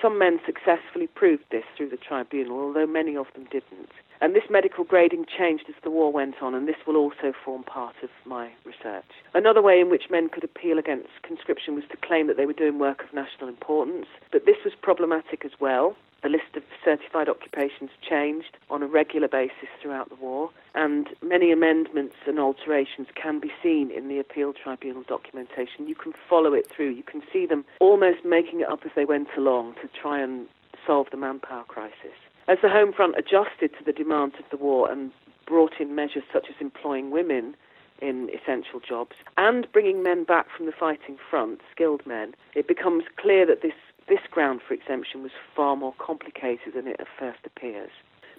some 0.00 0.18
men 0.18 0.38
successfully 0.46 1.08
proved 1.08 1.44
this 1.50 1.64
through 1.76 1.90
the 1.90 1.96
tribunal, 1.96 2.60
although 2.60 2.86
many 2.86 3.16
of 3.16 3.26
them 3.34 3.44
didn't. 3.50 3.90
And 4.20 4.34
this 4.34 4.44
medical 4.50 4.84
grading 4.84 5.26
changed 5.26 5.64
as 5.68 5.76
the 5.82 5.90
war 5.90 6.12
went 6.12 6.36
on, 6.42 6.54
and 6.54 6.66
this 6.66 6.86
will 6.86 6.96
also 6.96 7.32
form 7.44 7.62
part 7.62 7.94
of 8.02 8.10
my 8.24 8.50
research. 8.64 9.10
Another 9.34 9.62
way 9.62 9.80
in 9.80 9.90
which 9.90 10.10
men 10.10 10.28
could 10.28 10.44
appeal 10.44 10.78
against 10.78 11.08
conscription 11.22 11.74
was 11.74 11.84
to 11.90 11.96
claim 11.96 12.26
that 12.26 12.36
they 12.36 12.46
were 12.46 12.52
doing 12.52 12.78
work 12.78 13.02
of 13.02 13.12
national 13.14 13.48
importance, 13.48 14.06
but 14.32 14.44
this 14.44 14.56
was 14.64 14.74
problematic 14.82 15.44
as 15.44 15.52
well. 15.60 15.96
The 16.22 16.28
list 16.28 16.56
of 16.56 16.64
certified 16.84 17.28
occupations 17.28 17.90
changed 18.02 18.56
on 18.70 18.82
a 18.82 18.86
regular 18.86 19.28
basis 19.28 19.68
throughout 19.80 20.08
the 20.08 20.16
war, 20.16 20.50
and 20.74 21.08
many 21.22 21.52
amendments 21.52 22.16
and 22.26 22.40
alterations 22.40 23.08
can 23.14 23.38
be 23.38 23.52
seen 23.62 23.90
in 23.90 24.08
the 24.08 24.18
appeal 24.18 24.52
tribunal 24.52 25.04
documentation. 25.06 25.86
You 25.86 25.94
can 25.94 26.12
follow 26.28 26.54
it 26.54 26.68
through, 26.68 26.90
you 26.90 27.04
can 27.04 27.22
see 27.32 27.46
them 27.46 27.64
almost 27.80 28.24
making 28.24 28.60
it 28.60 28.68
up 28.68 28.80
as 28.84 28.90
they 28.96 29.04
went 29.04 29.28
along 29.36 29.74
to 29.74 29.88
try 30.00 30.20
and 30.20 30.48
solve 30.84 31.06
the 31.10 31.16
manpower 31.16 31.64
crisis. 31.64 32.16
As 32.48 32.58
the 32.62 32.68
Home 32.68 32.92
Front 32.92 33.14
adjusted 33.16 33.76
to 33.78 33.84
the 33.84 33.92
demands 33.92 34.36
of 34.38 34.44
the 34.50 34.56
war 34.56 34.90
and 34.90 35.12
brought 35.46 35.80
in 35.80 35.94
measures 35.94 36.24
such 36.32 36.46
as 36.48 36.56
employing 36.60 37.10
women 37.10 37.54
in 38.00 38.30
essential 38.30 38.80
jobs 38.80 39.16
and 39.36 39.70
bringing 39.72 40.02
men 40.02 40.24
back 40.24 40.46
from 40.56 40.66
the 40.66 40.72
fighting 40.72 41.18
front, 41.30 41.60
skilled 41.70 42.06
men, 42.06 42.34
it 42.54 42.68
becomes 42.68 43.04
clear 43.16 43.44
that 43.46 43.62
this, 43.62 43.72
this 44.08 44.20
ground 44.30 44.60
for 44.66 44.74
exemption 44.74 45.22
was 45.22 45.32
far 45.54 45.76
more 45.76 45.94
complicated 45.98 46.74
than 46.74 46.86
it 46.86 46.96
at 46.98 47.06
first 47.18 47.40
appears. 47.44 47.90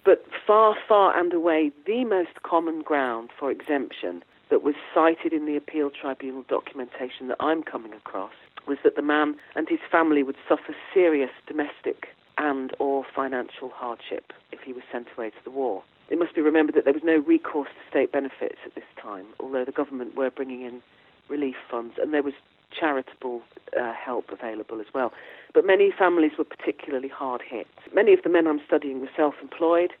But 0.04 0.24
far, 0.46 0.76
far 0.88 1.18
and 1.18 1.32
away, 1.32 1.72
the 1.86 2.04
most 2.04 2.42
common 2.42 2.82
ground 2.82 3.30
for 3.38 3.50
exemption 3.50 4.22
that 4.50 4.62
was 4.62 4.74
cited 4.94 5.32
in 5.32 5.46
the 5.46 5.56
appeal 5.56 5.90
tribunal 5.90 6.44
documentation 6.48 7.28
that 7.28 7.36
I'm 7.38 7.62
coming 7.62 7.92
across 7.92 8.32
was 8.66 8.78
that 8.84 8.96
the 8.96 9.02
man 9.02 9.36
and 9.54 9.68
his 9.68 9.78
family 9.90 10.22
would 10.22 10.36
suffer 10.48 10.74
serious 10.92 11.30
domestic 11.46 12.08
and 12.38 12.72
or 12.78 13.04
financial 13.14 13.68
hardship 13.68 14.32
if 14.52 14.60
he 14.60 14.72
was 14.72 14.82
sent 14.90 15.08
away 15.16 15.30
to 15.30 15.44
the 15.44 15.50
war. 15.50 15.82
It 16.08 16.18
must 16.18 16.34
be 16.34 16.40
remembered 16.40 16.74
that 16.74 16.84
there 16.84 16.94
was 16.94 17.04
no 17.04 17.18
recourse 17.18 17.68
to 17.68 17.90
state 17.90 18.10
benefits 18.10 18.58
at 18.64 18.74
this 18.74 18.84
time, 19.00 19.26
although 19.38 19.64
the 19.64 19.72
government 19.72 20.16
were 20.16 20.30
bringing 20.30 20.62
in 20.62 20.82
relief 21.28 21.56
funds 21.70 21.94
and 22.00 22.12
there 22.12 22.22
was 22.22 22.34
charitable 22.78 23.42
uh, 23.78 23.92
help 23.92 24.26
available 24.30 24.80
as 24.80 24.86
well. 24.94 25.12
But 25.54 25.66
many 25.66 25.92
families 25.96 26.32
were 26.38 26.44
particularly 26.44 27.08
hard 27.08 27.42
hit. 27.48 27.66
Many 27.94 28.12
of 28.12 28.22
the 28.22 28.28
men 28.28 28.46
I'm 28.46 28.60
studying 28.66 29.00
were 29.00 29.10
self-employed. 29.16 29.92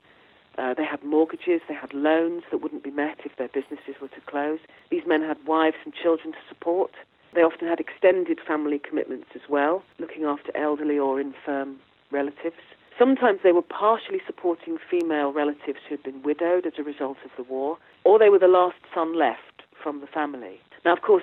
Uh, 0.58 0.74
they 0.74 0.84
had 0.84 1.02
mortgages, 1.04 1.60
they 1.68 1.74
had 1.74 1.94
loans 1.94 2.42
that 2.50 2.58
wouldn't 2.58 2.82
be 2.82 2.90
met 2.90 3.18
if 3.24 3.36
their 3.36 3.48
businesses 3.48 3.94
were 4.00 4.08
to 4.08 4.20
close. 4.26 4.58
These 4.90 5.04
men 5.06 5.22
had 5.22 5.38
wives 5.46 5.76
and 5.84 5.94
children 5.94 6.32
to 6.32 6.38
support. 6.48 6.90
They 7.34 7.42
often 7.42 7.68
had 7.68 7.78
extended 7.78 8.38
family 8.46 8.78
commitments 8.78 9.28
as 9.34 9.42
well, 9.48 9.82
looking 9.98 10.24
after 10.24 10.54
elderly 10.56 10.98
or 10.98 11.20
infirm 11.20 11.78
relatives. 12.10 12.56
Sometimes 12.98 13.38
they 13.42 13.52
were 13.52 13.62
partially 13.62 14.20
supporting 14.26 14.76
female 14.90 15.32
relatives 15.32 15.78
who 15.88 15.94
had 15.94 16.02
been 16.02 16.22
widowed 16.22 16.66
as 16.66 16.74
a 16.78 16.82
result 16.82 17.16
of 17.24 17.30
the 17.36 17.44
war, 17.44 17.78
or 18.04 18.18
they 18.18 18.28
were 18.28 18.38
the 18.38 18.48
last 18.48 18.76
son 18.92 19.16
left 19.16 19.62
from 19.82 20.00
the 20.00 20.06
family. 20.06 20.60
Now, 20.84 20.92
of 20.92 21.02
course, 21.02 21.22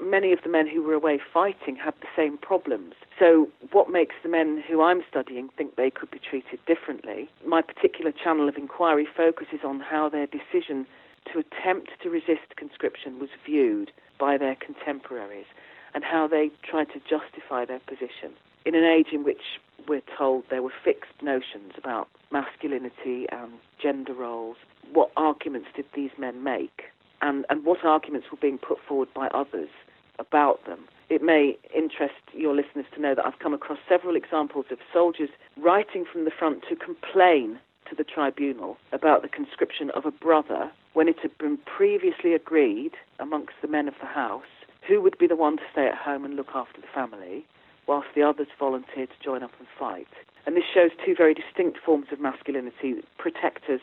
many 0.00 0.32
of 0.32 0.40
the 0.42 0.48
men 0.48 0.66
who 0.66 0.82
were 0.82 0.94
away 0.94 1.18
fighting 1.32 1.76
had 1.76 1.94
the 2.00 2.08
same 2.16 2.38
problems. 2.38 2.94
So, 3.18 3.48
what 3.72 3.90
makes 3.90 4.14
the 4.22 4.28
men 4.28 4.62
who 4.68 4.82
I'm 4.82 5.02
studying 5.08 5.48
think 5.56 5.76
they 5.76 5.90
could 5.90 6.10
be 6.10 6.18
treated 6.18 6.58
differently? 6.66 7.28
My 7.46 7.62
particular 7.62 8.12
channel 8.12 8.48
of 8.48 8.56
inquiry 8.56 9.06
focuses 9.16 9.60
on 9.64 9.80
how 9.80 10.08
their 10.08 10.26
decision 10.26 10.86
to 11.32 11.38
attempt 11.38 11.90
to 12.02 12.10
resist 12.10 12.56
conscription 12.56 13.18
was 13.18 13.30
viewed 13.44 13.90
by 14.18 14.38
their 14.38 14.56
contemporaries 14.56 15.46
and 15.94 16.04
how 16.04 16.28
they 16.28 16.50
tried 16.62 16.88
to 16.92 17.00
justify 17.00 17.64
their 17.64 17.80
position. 17.80 18.34
In 18.64 18.74
an 18.74 18.84
age 18.84 19.08
in 19.12 19.24
which 19.24 19.60
we're 19.88 20.02
told 20.16 20.44
there 20.50 20.62
were 20.62 20.72
fixed 20.84 21.22
notions 21.22 21.72
about 21.78 22.08
masculinity 22.30 23.26
and 23.30 23.52
gender 23.80 24.12
roles, 24.12 24.56
what 24.92 25.10
arguments 25.16 25.68
did 25.74 25.86
these 25.94 26.10
men 26.18 26.42
make? 26.42 26.84
And, 27.22 27.44
and 27.48 27.64
what 27.64 27.84
arguments 27.84 28.28
were 28.30 28.38
being 28.40 28.58
put 28.58 28.78
forward 28.86 29.08
by 29.14 29.28
others 29.28 29.70
about 30.18 30.64
them? 30.66 30.80
It 31.08 31.22
may 31.22 31.56
interest 31.74 32.14
your 32.32 32.54
listeners 32.54 32.86
to 32.94 33.00
know 33.00 33.14
that 33.14 33.24
I've 33.24 33.38
come 33.38 33.54
across 33.54 33.78
several 33.88 34.16
examples 34.16 34.66
of 34.70 34.78
soldiers 34.92 35.30
writing 35.56 36.04
from 36.10 36.24
the 36.24 36.30
front 36.30 36.64
to 36.68 36.76
complain 36.76 37.58
to 37.88 37.94
the 37.94 38.04
tribunal 38.04 38.76
about 38.92 39.22
the 39.22 39.28
conscription 39.28 39.90
of 39.90 40.04
a 40.04 40.10
brother 40.10 40.70
when 40.94 41.08
it 41.08 41.20
had 41.20 41.36
been 41.38 41.58
previously 41.58 42.34
agreed 42.34 42.92
amongst 43.20 43.54
the 43.62 43.68
men 43.68 43.86
of 43.86 43.94
the 44.00 44.06
house 44.06 44.42
who 44.86 45.00
would 45.00 45.18
be 45.18 45.26
the 45.26 45.36
one 45.36 45.56
to 45.56 45.62
stay 45.72 45.86
at 45.86 45.94
home 45.94 46.24
and 46.24 46.36
look 46.36 46.50
after 46.54 46.80
the 46.80 46.86
family, 46.94 47.44
whilst 47.86 48.08
the 48.14 48.22
others 48.22 48.48
volunteered 48.58 49.10
to 49.10 49.24
join 49.24 49.42
up 49.42 49.50
and 49.58 49.68
fight. 49.78 50.08
And 50.46 50.56
this 50.56 50.64
shows 50.72 50.90
two 51.04 51.14
very 51.14 51.34
distinct 51.34 51.78
forms 51.84 52.06
of 52.12 52.20
masculinity 52.20 53.02
protectors 53.18 53.80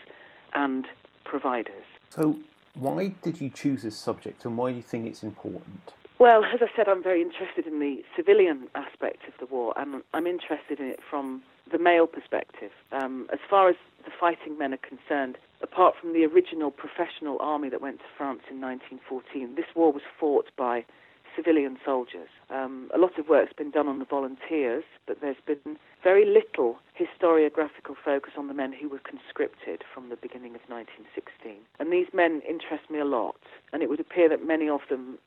and 0.53 0.85
providers. 1.25 1.83
So, 2.09 2.37
why 2.75 3.13
did 3.21 3.39
you 3.39 3.49
choose 3.49 3.83
this 3.83 3.95
subject 3.95 4.45
and 4.45 4.57
why 4.57 4.71
do 4.71 4.77
you 4.77 4.83
think 4.83 5.05
it's 5.05 5.23
important? 5.23 5.93
Well, 6.19 6.43
as 6.45 6.61
I 6.61 6.67
said, 6.75 6.87
I'm 6.87 7.03
very 7.03 7.21
interested 7.21 7.67
in 7.67 7.79
the 7.79 8.03
civilian 8.15 8.67
aspect 8.75 9.27
of 9.27 9.33
the 9.39 9.45
war, 9.45 9.73
and 9.75 10.03
I'm 10.13 10.27
interested 10.27 10.79
in 10.79 10.87
it 10.87 10.99
from 11.07 11.43
the 11.71 11.77
male 11.77 12.07
perspective. 12.07 12.71
Um, 12.91 13.27
as 13.33 13.39
far 13.49 13.69
as 13.69 13.75
the 14.05 14.11
fighting 14.19 14.57
men 14.57 14.73
are 14.73 14.77
concerned, 14.77 15.37
apart 15.61 15.95
from 15.99 16.13
the 16.13 16.23
original 16.25 16.71
professional 16.71 17.37
army 17.41 17.69
that 17.69 17.81
went 17.81 17.99
to 17.99 18.05
France 18.17 18.41
in 18.49 18.61
1914, 18.61 19.55
this 19.55 19.65
war 19.75 19.91
was 19.91 20.03
fought 20.19 20.49
by 20.55 20.85
civilian 21.35 21.77
soldiers. 21.85 22.29
Um, 22.49 22.89
a 22.93 22.97
lot 22.97 23.17
of 23.17 23.27
work's 23.27 23.53
been 23.53 23.71
done 23.71 23.87
on 23.87 23.99
the 23.99 24.05
volunteers, 24.05 24.83
but 25.07 25.21
there's 25.21 25.41
been 25.45 25.77
very 26.03 26.25
little 26.25 26.79
historiographical 26.99 27.95
focus 28.03 28.33
on 28.37 28.47
the 28.47 28.53
men 28.53 28.73
who 28.73 28.89
were 28.89 28.99
conscripted 28.99 29.83
from 29.93 30.09
the 30.09 30.15
beginning 30.15 30.55
of 30.55 30.61
1916. 30.67 31.57
And 31.79 31.91
these 31.91 32.07
men 32.13 32.41
interest 32.47 32.89
me 32.89 32.99
a 32.99 33.05
lot, 33.05 33.39
and 33.71 33.81
it 33.81 33.89
would 33.89 33.99
appear 33.99 34.29
that 34.29 34.45
many 34.45 34.69
of 34.69 34.81
them 34.89 35.17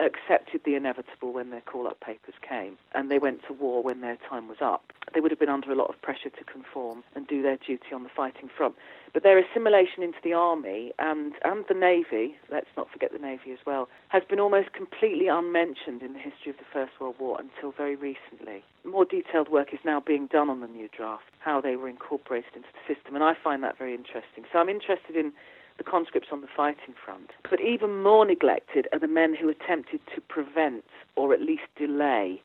accepted 0.00 0.60
the 0.64 0.74
inevitable 0.74 1.32
when 1.32 1.50
their 1.50 1.60
call 1.60 1.86
up 1.86 2.00
papers 2.00 2.34
came 2.46 2.76
and 2.94 3.10
they 3.10 3.18
went 3.18 3.40
to 3.46 3.52
war 3.52 3.82
when 3.82 4.00
their 4.00 4.18
time 4.28 4.48
was 4.48 4.58
up. 4.60 4.92
They 5.12 5.20
would 5.20 5.30
have 5.30 5.38
been 5.38 5.48
under 5.48 5.70
a 5.70 5.76
lot 5.76 5.90
of 5.90 6.00
pressure 6.02 6.30
to 6.30 6.44
conform 6.44 7.04
and 7.14 7.26
do 7.26 7.42
their 7.42 7.56
duty 7.56 7.92
on 7.94 8.02
the 8.02 8.08
fighting 8.08 8.50
front. 8.56 8.74
But 9.12 9.22
their 9.22 9.38
assimilation 9.38 10.02
into 10.02 10.18
the 10.24 10.32
army 10.32 10.92
and, 10.98 11.34
and 11.44 11.64
the 11.68 11.74
navy, 11.74 12.36
let's 12.50 12.66
not 12.76 12.90
forget 12.90 13.12
the 13.12 13.18
navy 13.18 13.52
as 13.52 13.60
well, 13.64 13.88
has 14.08 14.24
been 14.28 14.40
almost 14.40 14.72
completely 14.72 15.28
unmentioned 15.28 16.02
in 16.02 16.14
the 16.14 16.18
history 16.18 16.50
of 16.50 16.56
the 16.56 16.64
First 16.72 16.92
World 17.00 17.14
War 17.20 17.38
until 17.38 17.70
very 17.70 17.94
recently. 17.94 18.64
More 18.84 19.04
detailed 19.04 19.48
work 19.48 19.72
is 19.72 19.78
now 19.84 20.00
being 20.00 20.26
done 20.26 20.50
on 20.50 20.60
the 20.60 20.66
new 20.66 20.88
draft, 20.88 21.30
how 21.38 21.60
they 21.60 21.76
were 21.76 21.88
incorporated 21.88 22.50
into 22.56 22.68
the 22.72 22.94
system, 22.94 23.14
and 23.14 23.22
I 23.22 23.34
find 23.34 23.62
that 23.62 23.78
very 23.78 23.94
interesting. 23.94 24.44
So 24.52 24.58
I'm 24.58 24.68
interested 24.68 25.14
in 25.14 25.32
the 25.78 25.84
conscripts 25.84 26.28
on 26.30 26.40
the 26.40 26.46
fighting 26.46 26.94
front. 27.04 27.30
But 27.48 27.60
even 27.60 28.02
more 28.02 28.24
neglected 28.24 28.88
are 28.92 28.98
the 28.98 29.08
men 29.08 29.34
who 29.34 29.48
attempted 29.48 30.00
to 30.14 30.20
prevent 30.20 30.84
or 31.16 31.32
at 31.32 31.40
least 31.40 31.64
delay 31.76 32.42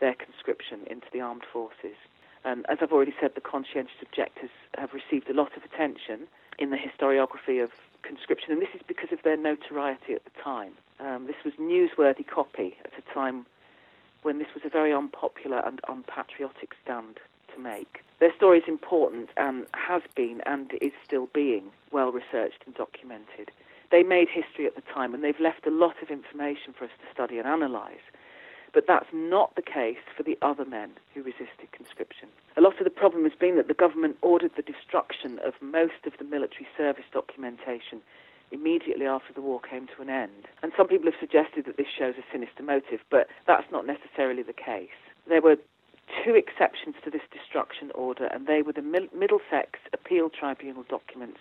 their 0.00 0.14
conscription 0.14 0.80
into 0.88 1.06
the 1.12 1.20
armed 1.20 1.44
forces. 1.52 1.96
As 2.44 2.78
I've 2.82 2.92
already 2.92 3.14
said, 3.18 3.34
the 3.34 3.40
conscientious 3.40 3.96
objectors 4.02 4.50
have 4.76 4.92
received 4.92 5.30
a 5.30 5.32
lot 5.32 5.56
of 5.56 5.64
attention 5.64 6.26
in 6.58 6.70
the 6.70 6.76
historiography 6.76 7.62
of 7.62 7.70
conscription, 8.02 8.52
and 8.52 8.60
this 8.60 8.74
is 8.74 8.82
because 8.86 9.12
of 9.12 9.22
their 9.22 9.36
notoriety 9.36 10.12
at 10.12 10.24
the 10.24 10.42
time. 10.42 10.72
Um, 11.00 11.26
this 11.26 11.42
was 11.44 11.54
newsworthy 11.54 12.26
copy 12.26 12.76
at 12.84 12.92
a 12.98 13.14
time 13.14 13.46
when 14.22 14.38
this 14.38 14.48
was 14.54 14.62
a 14.64 14.68
very 14.68 14.92
unpopular 14.92 15.62
and 15.66 15.80
unpatriotic 15.88 16.72
stand 16.82 17.18
to 17.54 17.60
make. 17.60 18.00
Their 18.20 18.34
story 18.34 18.58
is 18.58 18.68
important 18.68 19.30
and 19.36 19.66
has 19.72 20.02
been 20.14 20.40
and 20.46 20.72
is 20.80 20.92
still 21.04 21.28
being 21.34 21.70
well 21.92 22.12
researched 22.12 22.62
and 22.66 22.74
documented. 22.74 23.50
They 23.90 24.02
made 24.02 24.28
history 24.28 24.66
at 24.66 24.76
the 24.76 24.82
time 24.92 25.14
and 25.14 25.22
they've 25.22 25.38
left 25.40 25.66
a 25.66 25.70
lot 25.70 25.96
of 26.02 26.10
information 26.10 26.74
for 26.76 26.84
us 26.84 26.90
to 27.00 27.12
study 27.12 27.38
and 27.38 27.46
analyse. 27.46 28.04
But 28.72 28.86
that's 28.88 29.12
not 29.12 29.54
the 29.54 29.62
case 29.62 30.02
for 30.16 30.24
the 30.24 30.36
other 30.42 30.64
men 30.64 30.90
who 31.14 31.22
resisted 31.22 31.70
conscription. 31.70 32.28
A 32.56 32.60
lot 32.60 32.78
of 32.78 32.84
the 32.84 32.90
problem 32.90 33.22
has 33.22 33.38
been 33.38 33.56
that 33.56 33.68
the 33.68 33.74
government 33.74 34.16
ordered 34.20 34.50
the 34.56 34.62
destruction 34.62 35.38
of 35.44 35.54
most 35.60 36.06
of 36.06 36.14
the 36.18 36.24
military 36.24 36.66
service 36.76 37.04
documentation 37.12 38.02
immediately 38.50 39.06
after 39.06 39.32
the 39.32 39.40
war 39.40 39.60
came 39.60 39.86
to 39.86 40.02
an 40.02 40.10
end. 40.10 40.48
And 40.62 40.72
some 40.76 40.88
people 40.88 41.10
have 41.10 41.20
suggested 41.20 41.66
that 41.66 41.76
this 41.76 41.86
shows 41.96 42.14
a 42.18 42.32
sinister 42.32 42.62
motive, 42.62 43.00
but 43.10 43.28
that's 43.46 43.70
not 43.70 43.86
necessarily 43.86 44.42
the 44.42 44.52
case. 44.52 44.98
There 45.28 45.40
were 45.40 45.56
two 46.24 46.34
exceptions 46.34 46.96
to 47.04 47.10
this 47.10 47.22
destruction 47.32 47.90
order, 47.94 48.26
and 48.26 48.46
they 48.46 48.62
were 48.62 48.72
the 48.72 48.82
Middlesex 48.82 49.80
Appeal 49.92 50.30
Tribunal 50.30 50.84
documents 50.88 51.38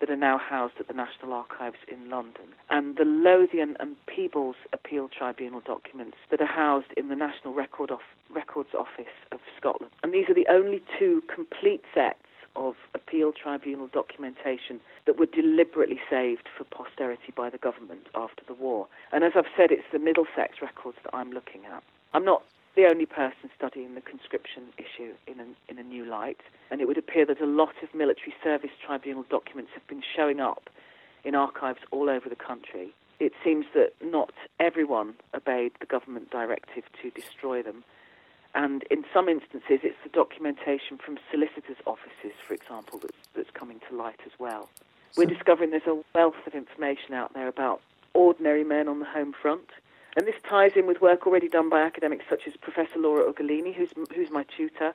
that 0.00 0.10
are 0.10 0.16
now 0.16 0.38
housed 0.38 0.74
at 0.80 0.88
the 0.88 0.94
National 0.94 1.32
Archives 1.32 1.76
in 1.86 2.08
London, 2.08 2.46
and 2.70 2.96
the 2.96 3.04
Lothian 3.04 3.76
and 3.80 3.96
Peebles 4.06 4.56
Appeal 4.72 5.08
Tribunal 5.08 5.60
documents 5.60 6.16
that 6.30 6.40
are 6.40 6.46
housed 6.46 6.92
in 6.96 7.08
the 7.08 7.16
National 7.16 7.52
Record 7.52 7.90
of, 7.90 8.00
Records 8.30 8.70
Office 8.76 9.12
of 9.30 9.40
Scotland. 9.58 9.92
And 10.02 10.12
these 10.12 10.28
are 10.28 10.34
the 10.34 10.48
only 10.48 10.82
two 10.98 11.22
complete 11.32 11.82
sets 11.94 12.18
of 12.56 12.74
appeal 12.94 13.32
tribunal 13.32 13.86
documentation 13.86 14.80
that 15.06 15.18
were 15.18 15.26
deliberately 15.26 16.00
saved 16.10 16.48
for 16.56 16.64
posterity 16.64 17.32
by 17.36 17.48
the 17.48 17.58
government 17.58 18.06
after 18.14 18.42
the 18.46 18.54
war. 18.54 18.88
And 19.12 19.22
as 19.22 19.32
I've 19.36 19.44
said, 19.56 19.70
it's 19.70 19.84
the 19.92 19.98
Middlesex 19.98 20.60
records 20.60 20.98
that 21.04 21.14
I'm 21.14 21.30
looking 21.30 21.64
at. 21.66 21.82
I'm 22.12 22.24
not 22.24 22.42
the 22.76 22.86
only 22.86 23.06
person 23.06 23.50
studying 23.56 23.94
the 23.94 24.00
conscription 24.00 24.64
issue 24.78 25.12
in 25.26 25.40
a, 25.40 25.46
in 25.70 25.78
a 25.78 25.82
new 25.82 26.04
light, 26.04 26.40
and 26.70 26.80
it 26.80 26.88
would 26.88 26.98
appear 26.98 27.26
that 27.26 27.40
a 27.40 27.46
lot 27.46 27.74
of 27.82 27.94
military 27.94 28.34
service 28.42 28.70
tribunal 28.84 29.24
documents 29.28 29.72
have 29.74 29.86
been 29.86 30.02
showing 30.16 30.40
up 30.40 30.70
in 31.24 31.34
archives 31.34 31.80
all 31.90 32.08
over 32.08 32.28
the 32.28 32.36
country. 32.36 32.92
It 33.18 33.32
seems 33.44 33.66
that 33.74 33.92
not 34.02 34.32
everyone 34.58 35.14
obeyed 35.34 35.72
the 35.80 35.86
government 35.86 36.30
directive 36.30 36.84
to 37.02 37.10
destroy 37.10 37.62
them, 37.62 37.84
and 38.54 38.84
in 38.90 39.04
some 39.12 39.28
instances, 39.28 39.80
it's 39.82 39.96
the 40.02 40.08
documentation 40.08 40.98
from 40.98 41.18
solicitors' 41.30 41.76
offices, 41.86 42.32
for 42.46 42.54
example, 42.54 42.98
that's, 42.98 43.28
that's 43.34 43.50
coming 43.50 43.80
to 43.88 43.96
light 43.96 44.20
as 44.26 44.32
well. 44.38 44.68
We're 45.16 45.26
discovering 45.26 45.70
there's 45.70 45.86
a 45.86 46.02
wealth 46.14 46.46
of 46.46 46.54
information 46.54 47.14
out 47.14 47.34
there 47.34 47.48
about 47.48 47.80
ordinary 48.14 48.64
men 48.64 48.88
on 48.88 49.00
the 49.00 49.04
home 49.04 49.32
front 49.40 49.68
and 50.16 50.26
this 50.26 50.40
ties 50.48 50.72
in 50.76 50.86
with 50.86 51.00
work 51.00 51.26
already 51.26 51.48
done 51.48 51.68
by 51.68 51.80
academics 51.80 52.24
such 52.28 52.46
as 52.46 52.56
Professor 52.56 52.98
Laura 52.98 53.32
Ugolini, 53.32 53.74
who's, 53.74 53.90
who's 54.14 54.30
my 54.30 54.44
tutor, 54.56 54.92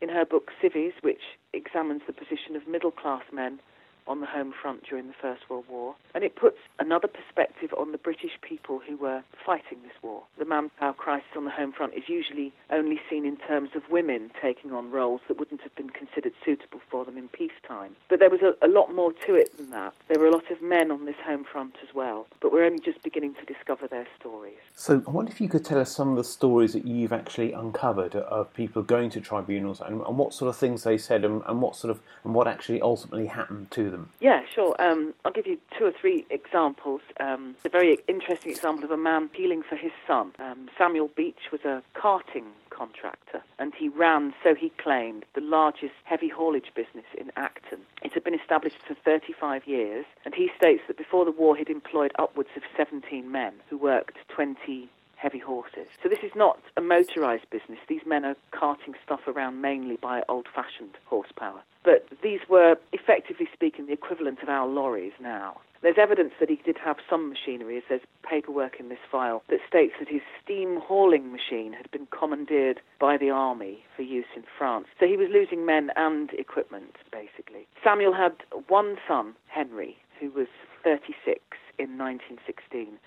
in 0.00 0.08
her 0.08 0.24
book 0.24 0.50
Civvies, 0.60 0.92
which 1.00 1.22
examines 1.52 2.02
the 2.06 2.12
position 2.12 2.56
of 2.56 2.66
middle 2.66 2.90
class 2.90 3.22
men 3.32 3.60
on 4.06 4.20
the 4.20 4.26
home 4.26 4.52
front 4.52 4.84
during 4.84 5.06
the 5.06 5.14
First 5.20 5.48
World 5.48 5.64
War. 5.68 5.94
And 6.14 6.24
it 6.24 6.36
puts 6.36 6.58
another 6.78 7.08
perspective 7.08 7.72
on 7.76 7.92
the 7.92 7.98
British 7.98 8.32
people 8.40 8.80
who 8.86 8.96
were 8.96 9.22
fighting 9.44 9.78
this 9.82 9.92
war. 10.02 10.22
The 10.38 10.44
manpower 10.44 10.92
crisis 10.92 11.28
on 11.36 11.44
the 11.44 11.50
home 11.50 11.72
front 11.72 11.94
is 11.94 12.04
usually 12.08 12.52
only 12.70 13.00
seen 13.08 13.24
in 13.24 13.36
terms 13.36 13.70
of 13.74 13.82
women 13.90 14.30
taking 14.40 14.72
on 14.72 14.90
roles 14.90 15.20
that 15.28 15.38
wouldn't 15.38 15.62
have 15.62 15.74
been 15.74 15.90
considered 15.90 16.32
suitable 16.44 16.80
for 16.90 17.04
them 17.04 17.16
in 17.16 17.28
peacetime. 17.28 17.96
But 18.08 18.18
there 18.18 18.30
was 18.30 18.40
a, 18.42 18.54
a 18.64 18.68
lot 18.68 18.94
more 18.94 19.12
to 19.26 19.34
it 19.34 19.56
than 19.56 19.70
that. 19.70 19.94
There 20.08 20.18
were 20.18 20.26
a 20.26 20.32
lot 20.32 20.50
of 20.50 20.60
men 20.62 20.90
on 20.90 21.04
this 21.04 21.16
home 21.24 21.44
front 21.44 21.76
as 21.82 21.94
well, 21.94 22.26
but 22.40 22.52
we're 22.52 22.64
only 22.64 22.80
just 22.80 23.02
beginning 23.02 23.34
to 23.34 23.44
discover 23.44 23.86
their 23.86 24.06
stories. 24.18 24.56
So 24.74 25.02
I 25.06 25.10
wonder 25.10 25.30
if 25.30 25.40
you 25.40 25.48
could 25.48 25.64
tell 25.64 25.78
us 25.78 25.94
some 25.94 26.10
of 26.10 26.16
the 26.16 26.24
stories 26.24 26.72
that 26.72 26.86
you've 26.86 27.12
actually 27.12 27.52
uncovered 27.52 28.14
of 28.14 28.52
people 28.54 28.82
going 28.82 29.10
to 29.10 29.20
tribunals 29.20 29.80
and, 29.80 30.00
and 30.02 30.18
what 30.18 30.34
sort 30.34 30.48
of 30.48 30.56
things 30.56 30.84
they 30.84 30.98
said 30.98 31.24
and, 31.24 31.42
and 31.46 31.62
what 31.62 31.76
sort 31.76 31.90
of 31.90 32.00
and 32.24 32.34
what 32.34 32.48
actually 32.48 32.80
ultimately 32.80 33.26
happened 33.26 33.70
to 33.70 33.90
them. 33.92 34.10
Yeah, 34.20 34.42
sure. 34.52 34.74
Um, 34.80 35.14
I'll 35.24 35.32
give 35.32 35.46
you 35.46 35.58
two 35.78 35.84
or 35.84 35.92
three 35.92 36.26
examples. 36.30 37.00
Um, 37.20 37.54
a 37.64 37.68
very 37.68 37.98
interesting 38.08 38.50
example 38.50 38.84
of 38.84 38.90
a 38.90 38.96
man 38.96 39.24
appealing 39.24 39.62
for 39.62 39.76
his 39.76 39.92
son. 40.06 40.32
Um, 40.40 40.68
Samuel 40.76 41.10
Beach 41.14 41.50
was 41.52 41.60
a 41.64 41.82
carting 41.94 42.46
contractor, 42.70 43.42
and 43.58 43.72
he 43.74 43.88
ran, 43.88 44.34
so 44.42 44.54
he 44.54 44.70
claimed, 44.70 45.24
the 45.34 45.40
largest 45.40 45.94
heavy 46.04 46.28
haulage 46.28 46.72
business 46.74 47.04
in 47.16 47.30
Acton. 47.36 47.80
It 48.02 48.12
had 48.14 48.24
been 48.24 48.34
established 48.34 48.78
for 48.86 48.94
35 48.94 49.66
years, 49.66 50.04
and 50.24 50.34
he 50.34 50.50
states 50.56 50.82
that 50.88 50.96
before 50.96 51.24
the 51.24 51.30
war 51.30 51.54
he'd 51.56 51.68
employed 51.68 52.12
upwards 52.18 52.50
of 52.56 52.62
17 52.76 53.30
men 53.30 53.54
who 53.68 53.76
worked 53.76 54.16
20 54.28 54.88
heavy 55.22 55.38
horses. 55.38 55.86
So 56.02 56.08
this 56.08 56.18
is 56.24 56.32
not 56.34 56.58
a 56.76 56.80
motorised 56.80 57.48
business. 57.50 57.78
These 57.88 58.04
men 58.04 58.24
are 58.24 58.34
carting 58.50 58.94
stuff 59.04 59.20
around 59.28 59.60
mainly 59.60 59.96
by 59.96 60.22
old-fashioned 60.28 60.96
horsepower. 61.06 61.62
But 61.84 62.06
these 62.22 62.40
were, 62.48 62.76
effectively 62.92 63.48
speaking, 63.52 63.86
the 63.86 63.92
equivalent 63.92 64.42
of 64.42 64.48
our 64.48 64.66
lorries 64.66 65.12
now. 65.20 65.60
There's 65.80 65.98
evidence 65.98 66.32
that 66.40 66.48
he 66.48 66.56
did 66.64 66.76
have 66.78 66.96
some 67.08 67.28
machinery, 67.28 67.76
as 67.76 67.82
there's 67.88 68.02
paperwork 68.28 68.80
in 68.80 68.88
this 68.88 69.04
file 69.10 69.42
that 69.48 69.60
states 69.66 69.94
that 70.00 70.08
his 70.08 70.22
steam 70.42 70.80
hauling 70.80 71.30
machine 71.30 71.72
had 71.72 71.90
been 71.90 72.06
commandeered 72.06 72.80
by 73.00 73.16
the 73.16 73.30
army 73.30 73.84
for 73.96 74.02
use 74.02 74.26
in 74.36 74.44
France. 74.58 74.86
So 74.98 75.06
he 75.06 75.16
was 75.16 75.28
losing 75.30 75.66
men 75.66 75.90
and 75.96 76.32
equipment, 76.34 76.96
basically. 77.10 77.66
Samuel 77.82 78.14
had 78.14 78.34
one 78.68 78.96
son, 79.06 79.34
Henry, 79.48 79.96
who 80.20 80.30
was 80.30 80.48
36 80.84 81.40
in 81.78 81.98
1916 81.98 82.98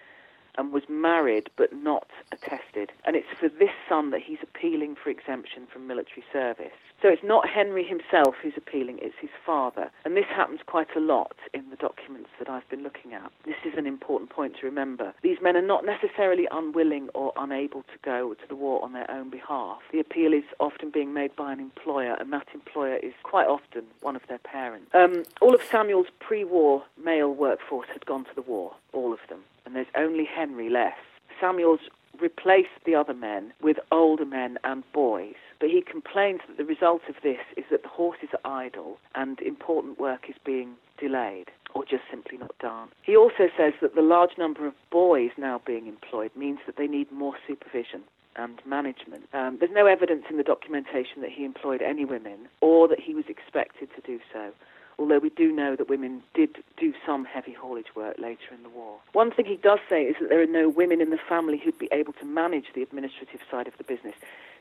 and 0.57 0.71
was 0.71 0.83
married 0.89 1.49
but 1.55 1.73
not 1.73 2.07
attested. 2.31 2.91
And 3.05 3.15
it's 3.15 3.27
for 3.39 3.49
this 3.49 3.71
son 3.87 4.11
that 4.11 4.21
he's 4.21 4.39
appealing 4.41 4.95
for 4.95 5.09
exemption 5.09 5.67
from 5.71 5.87
military 5.87 6.23
service. 6.31 6.73
So 7.01 7.09
it's 7.09 7.23
not 7.23 7.47
Henry 7.47 7.85
himself 7.85 8.35
who's 8.41 8.57
appealing, 8.57 8.99
it's 9.01 9.15
his 9.19 9.29
father. 9.45 9.91
And 10.05 10.15
this 10.15 10.25
happens 10.25 10.61
quite 10.65 10.95
a 10.95 10.99
lot 10.99 11.35
in 11.53 11.69
the 11.69 11.75
documents 11.75 12.29
that 12.39 12.49
I've 12.49 12.67
been 12.69 12.83
looking 12.83 13.13
at. 13.13 13.31
This 13.45 13.57
is 13.65 13.77
an 13.77 13.85
important 13.85 14.29
point 14.29 14.55
to 14.59 14.65
remember. 14.65 15.13
These 15.21 15.37
men 15.41 15.55
are 15.55 15.61
not 15.61 15.85
necessarily 15.85 16.47
unwilling 16.49 17.09
or 17.13 17.33
unable 17.37 17.83
to 17.83 17.97
go 18.03 18.33
to 18.33 18.47
the 18.47 18.55
war 18.55 18.83
on 18.83 18.93
their 18.93 19.09
own 19.11 19.29
behalf. 19.29 19.79
The 19.91 19.99
appeal 19.99 20.33
is 20.33 20.45
often 20.59 20.89
being 20.89 21.13
made 21.13 21.35
by 21.35 21.53
an 21.53 21.59
employer, 21.59 22.15
and 22.19 22.31
that 22.33 22.47
employer 22.53 22.95
is 22.97 23.13
quite 23.23 23.47
often 23.47 23.83
one 24.01 24.15
of 24.15 24.23
their 24.27 24.39
parents. 24.39 24.89
Um, 24.93 25.23
all 25.41 25.53
of 25.53 25.61
Samuel's 25.63 26.07
pre 26.19 26.43
war 26.43 26.83
male 27.03 27.33
workforce 27.33 27.87
had 27.91 28.05
gone 28.05 28.23
to 28.25 28.35
the 28.35 28.41
war, 28.41 28.73
all 28.93 29.13
of 29.13 29.19
them 29.29 29.41
and 29.65 29.75
there's 29.75 29.87
only 29.95 30.25
Henry 30.25 30.69
left. 30.69 30.97
Samuel's 31.39 31.81
replaced 32.21 32.69
the 32.85 32.95
other 32.95 33.13
men 33.13 33.53
with 33.61 33.77
older 33.91 34.25
men 34.25 34.57
and 34.63 34.83
boys, 34.93 35.35
but 35.59 35.69
he 35.69 35.81
complains 35.81 36.41
that 36.47 36.57
the 36.57 36.65
result 36.65 37.01
of 37.09 37.15
this 37.23 37.39
is 37.57 37.65
that 37.71 37.83
the 37.83 37.89
horses 37.89 38.29
are 38.43 38.63
idle 38.63 38.97
and 39.15 39.39
important 39.41 39.99
work 39.99 40.29
is 40.29 40.35
being 40.45 40.75
delayed 40.99 41.51
or 41.73 41.83
just 41.83 42.03
simply 42.09 42.37
not 42.37 42.57
done. 42.59 42.89
He 43.03 43.17
also 43.17 43.49
says 43.57 43.73
that 43.81 43.95
the 43.95 44.01
large 44.01 44.37
number 44.37 44.65
of 44.65 44.73
boys 44.91 45.31
now 45.37 45.61
being 45.65 45.87
employed 45.87 46.31
means 46.35 46.59
that 46.65 46.77
they 46.77 46.87
need 46.87 47.11
more 47.11 47.35
supervision 47.47 48.03
and 48.37 48.61
management. 48.65 49.27
Um, 49.33 49.57
there's 49.59 49.71
no 49.73 49.85
evidence 49.85 50.25
in 50.29 50.37
the 50.37 50.43
documentation 50.43 51.21
that 51.21 51.31
he 51.31 51.45
employed 51.45 51.81
any 51.81 52.05
women 52.05 52.47
or 52.61 52.87
that 52.87 52.99
he 52.99 53.13
was 53.13 53.25
expected 53.27 53.89
to 53.95 54.01
do 54.01 54.19
so 54.31 54.51
although 54.97 55.19
we 55.19 55.29
do 55.29 55.51
know 55.51 55.75
that 55.75 55.89
women 55.89 56.23
did 56.33 56.57
do 56.77 56.93
some 57.05 57.25
heavy 57.25 57.53
haulage 57.53 57.95
work 57.95 58.17
later 58.17 58.53
in 58.53 58.63
the 58.63 58.69
war. 58.69 58.99
One 59.13 59.31
thing 59.31 59.45
he 59.45 59.57
does 59.57 59.79
say 59.89 60.03
is 60.03 60.15
that 60.19 60.29
there 60.29 60.41
are 60.41 60.47
no 60.47 60.69
women 60.69 61.01
in 61.01 61.09
the 61.09 61.19
family 61.29 61.57
who'd 61.57 61.77
be 61.77 61.89
able 61.91 62.13
to 62.13 62.25
manage 62.25 62.65
the 62.73 62.81
administrative 62.81 63.41
side 63.49 63.67
of 63.67 63.77
the 63.77 63.83
business. 63.83 64.15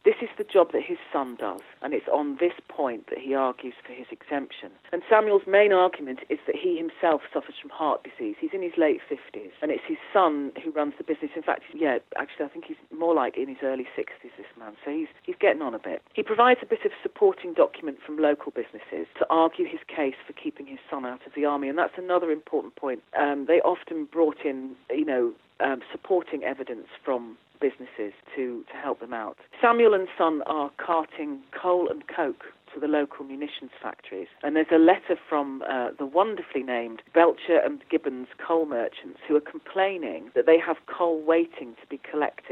This 0.04 0.16
is 0.20 0.28
the 0.36 0.44
job 0.44 0.72
that 0.72 0.82
his 0.82 0.98
son 1.10 1.36
does, 1.40 1.62
and 1.80 1.94
it's 1.94 2.08
on 2.12 2.36
this 2.38 2.52
point 2.68 3.08
that 3.08 3.18
he 3.18 3.34
argues 3.34 3.72
for 3.86 3.94
his 3.94 4.04
exemption. 4.10 4.70
And 4.92 5.00
Samuel's 5.08 5.46
main 5.48 5.72
argument 5.72 6.20
is 6.28 6.38
that 6.46 6.56
he 6.56 6.76
himself 6.76 7.22
suffers 7.32 7.54
from 7.58 7.70
heart 7.70 8.04
disease. 8.04 8.36
He's 8.38 8.52
in 8.52 8.60
his 8.60 8.76
late 8.76 9.00
50s, 9.08 9.52
and 9.62 9.70
it's 9.70 9.88
his 9.88 9.96
son 10.12 10.52
who 10.62 10.72
runs 10.72 10.92
the 10.98 11.04
business. 11.04 11.30
In 11.34 11.42
fact, 11.42 11.62
yeah, 11.72 11.98
actually, 12.18 12.44
I 12.44 12.48
think 12.48 12.66
he's 12.66 12.76
more 12.92 13.14
like 13.14 13.38
in 13.38 13.48
his 13.48 13.56
early 13.62 13.88
60s, 13.96 14.36
this 14.36 14.52
man, 14.58 14.76
so 14.84 14.90
he's, 14.90 15.08
he's 15.22 15.36
getting 15.40 15.62
on 15.62 15.74
a 15.74 15.78
bit. 15.78 16.02
He 16.12 16.22
provides 16.22 16.60
a 16.62 16.66
bit 16.66 16.84
of 16.84 16.92
supporting 17.02 17.54
document 17.54 17.96
from 18.04 18.18
local 18.18 18.52
businesses 18.52 19.08
to 19.18 19.26
argue 19.30 19.64
his 19.64 19.80
case 19.88 20.20
for 20.26 20.34
keeping 20.34 20.66
his 20.66 20.80
son 20.90 21.06
out 21.06 21.26
of 21.26 21.32
the 21.34 21.46
army, 21.46 21.70
and 21.70 21.78
that's 21.78 21.96
another 21.96 22.30
important 22.30 22.76
point. 22.76 23.02
Um, 23.18 23.46
they 23.48 23.62
often 23.62 24.04
brought 24.04 24.44
in, 24.44 24.76
you 24.90 25.06
know, 25.06 25.32
um, 25.60 25.80
supporting 25.92 26.44
evidence 26.44 26.86
from 27.04 27.36
businesses 27.60 28.12
to, 28.34 28.64
to 28.70 28.76
help 28.82 29.00
them 29.00 29.14
out. 29.14 29.38
Samuel 29.60 29.94
and 29.94 30.08
Son 30.18 30.42
are 30.46 30.70
carting 30.76 31.40
coal 31.52 31.88
and 31.88 32.02
coke 32.08 32.44
to 32.74 32.80
the 32.80 32.88
local 32.88 33.24
munitions 33.24 33.70
factories. 33.80 34.26
And 34.42 34.56
there's 34.56 34.66
a 34.72 34.78
letter 34.78 35.16
from 35.28 35.62
uh, 35.62 35.90
the 35.98 36.04
wonderfully 36.04 36.62
named 36.62 37.02
Belcher 37.14 37.58
and 37.64 37.80
Gibbons 37.88 38.26
coal 38.44 38.66
merchants 38.66 39.20
who 39.26 39.36
are 39.36 39.40
complaining 39.40 40.30
that 40.34 40.46
they 40.46 40.58
have 40.58 40.76
coal 40.86 41.22
waiting 41.22 41.74
to 41.80 41.86
be 41.88 42.00
collected 42.10 42.43